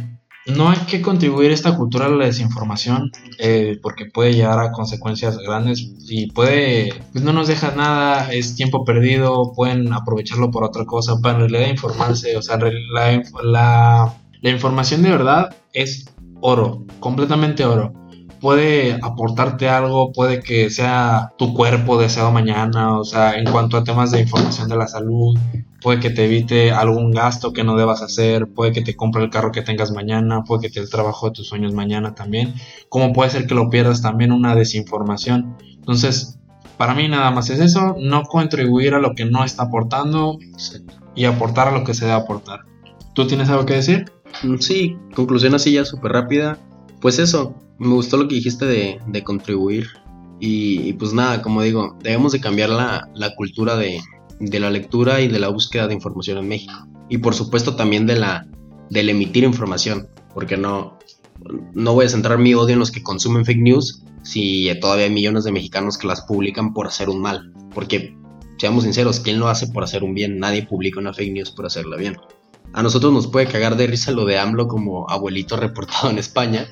[0.46, 5.38] no hay que contribuir esta cultura a la desinformación eh, porque puede llevar a consecuencias
[5.38, 10.84] grandes y puede, pues no nos deja nada, es tiempo perdido, pueden aprovecharlo por otra
[10.84, 16.06] cosa, para en realidad informarse, o sea, la, la, la información de verdad es
[16.40, 17.92] oro, completamente oro.
[18.40, 23.84] Puede aportarte algo, puede que sea tu cuerpo deseado mañana, o sea, en cuanto a
[23.84, 25.38] temas de información de la salud,
[25.80, 29.30] puede que te evite algún gasto que no debas hacer, puede que te compre el
[29.30, 32.54] carro que tengas mañana, puede que te el trabajo de tus sueños mañana también,
[32.88, 35.56] como puede ser que lo pierdas también una desinformación.
[35.74, 36.38] Entonces,
[36.76, 40.38] para mí nada más es eso, no contribuir a lo que no está aportando
[41.14, 42.60] y aportar a lo que se debe aportar.
[43.14, 44.10] ¿Tú tienes algo que decir?
[44.42, 46.58] Mm, sí, conclusión así ya súper rápida.
[47.00, 49.88] Pues eso, me gustó lo que dijiste de, contribuir.
[50.38, 54.00] Y, pues nada, como digo, debemos de cambiar la, cultura de,
[54.40, 56.86] la lectura y de la búsqueda de información en México.
[57.08, 58.46] Y por supuesto también de la
[58.88, 60.98] del emitir información, porque no,
[61.74, 65.12] no voy a centrar mi odio en los que consumen fake news si todavía hay
[65.12, 67.52] millones de mexicanos que las publican por hacer un mal.
[67.74, 68.16] Porque,
[68.58, 70.38] seamos sinceros, ¿quién lo hace por hacer un bien?
[70.38, 72.16] Nadie publica una fake news por hacerla bien.
[72.72, 76.66] A nosotros nos puede cagar de risa lo de AMLO como abuelito reportado en España,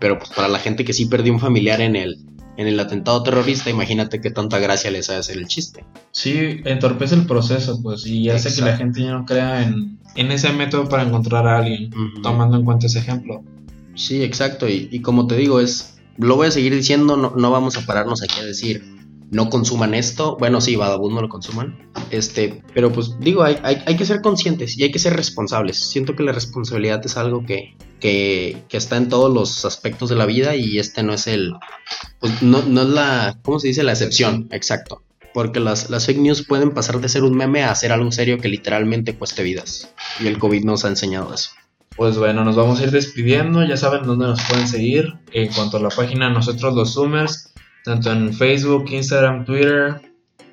[0.00, 2.18] pero pues para la gente que sí perdió un familiar en el,
[2.58, 5.84] en el atentado terrorista, imagínate qué tanta gracia les hace hacer el chiste.
[6.10, 10.52] Sí, entorpece el proceso, pues, y hace que la gente ya no crea en, ese
[10.52, 11.90] método para encontrar a alguien,
[12.20, 13.44] tomando en cuenta ese ejemplo.
[13.94, 17.50] Sí, exacto, y, y, como te digo, es, lo voy a seguir diciendo, no, no
[17.52, 18.97] vamos a pararnos aquí a decir,
[19.30, 20.36] no consuman esto.
[20.38, 21.90] Bueno, sí, Badabun no lo consuman.
[22.10, 25.78] Este, pero pues digo, hay, hay, que ser conscientes y hay que ser responsables.
[25.78, 30.16] Siento que la responsabilidad es algo que, que, que, está en todos los aspectos de
[30.16, 31.54] la vida y este no es el,
[32.20, 33.82] pues no, no es la, ¿cómo se dice?
[33.82, 35.02] La excepción, exacto.
[35.34, 38.38] Porque las, las fake news pueden pasar de ser un meme a ser algo serio
[38.38, 39.92] que literalmente cueste vidas.
[40.20, 41.50] Y el COVID nos ha enseñado eso.
[41.96, 43.64] Pues bueno, nos vamos a ir despidiendo.
[43.64, 45.14] Ya saben dónde nos pueden seguir.
[45.32, 47.52] En cuanto a la página Nosotros los Zoomers,
[47.84, 50.00] tanto en Facebook, Instagram, Twitter,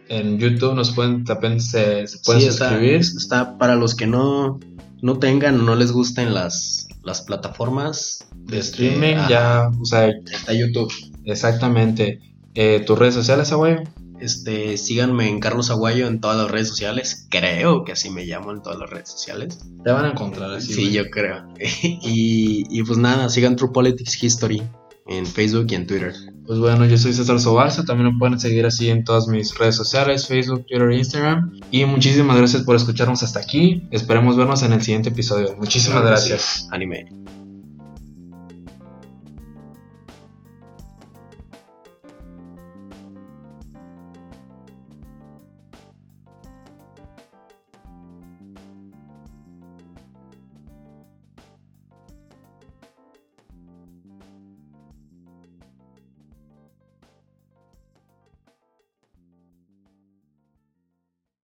[0.10, 2.96] en YouTube nos pueden también se, pueden suscribir.
[2.96, 4.60] Está, para los que no,
[5.02, 10.54] no tengan o no les gusten las, las plataformas de streaming, ya, o sea, está
[10.54, 10.92] YouTube.
[11.26, 12.20] Exactamente.
[12.54, 13.82] Eh, ¿Tus redes sociales, Aguayo?
[14.20, 17.28] Este, síganme en Carlos Aguayo en todas las redes sociales.
[17.30, 19.60] Creo que así me llamo en todas las redes sociales.
[19.84, 20.74] Te van a encontrar así.
[20.74, 21.46] Sí, yo creo.
[21.60, 24.62] y, y pues nada, sigan True Politics History
[25.06, 26.14] en Facebook y en Twitter.
[26.46, 29.76] Pues bueno, yo soy César Sobarza, también me pueden seguir así en todas mis redes
[29.76, 31.60] sociales, Facebook, Twitter e Instagram.
[31.72, 33.88] Y muchísimas gracias por escucharnos hasta aquí.
[33.92, 35.56] Esperemos vernos en el siguiente episodio.
[35.58, 36.68] Muchísimas gracias.
[36.72, 37.08] Anime.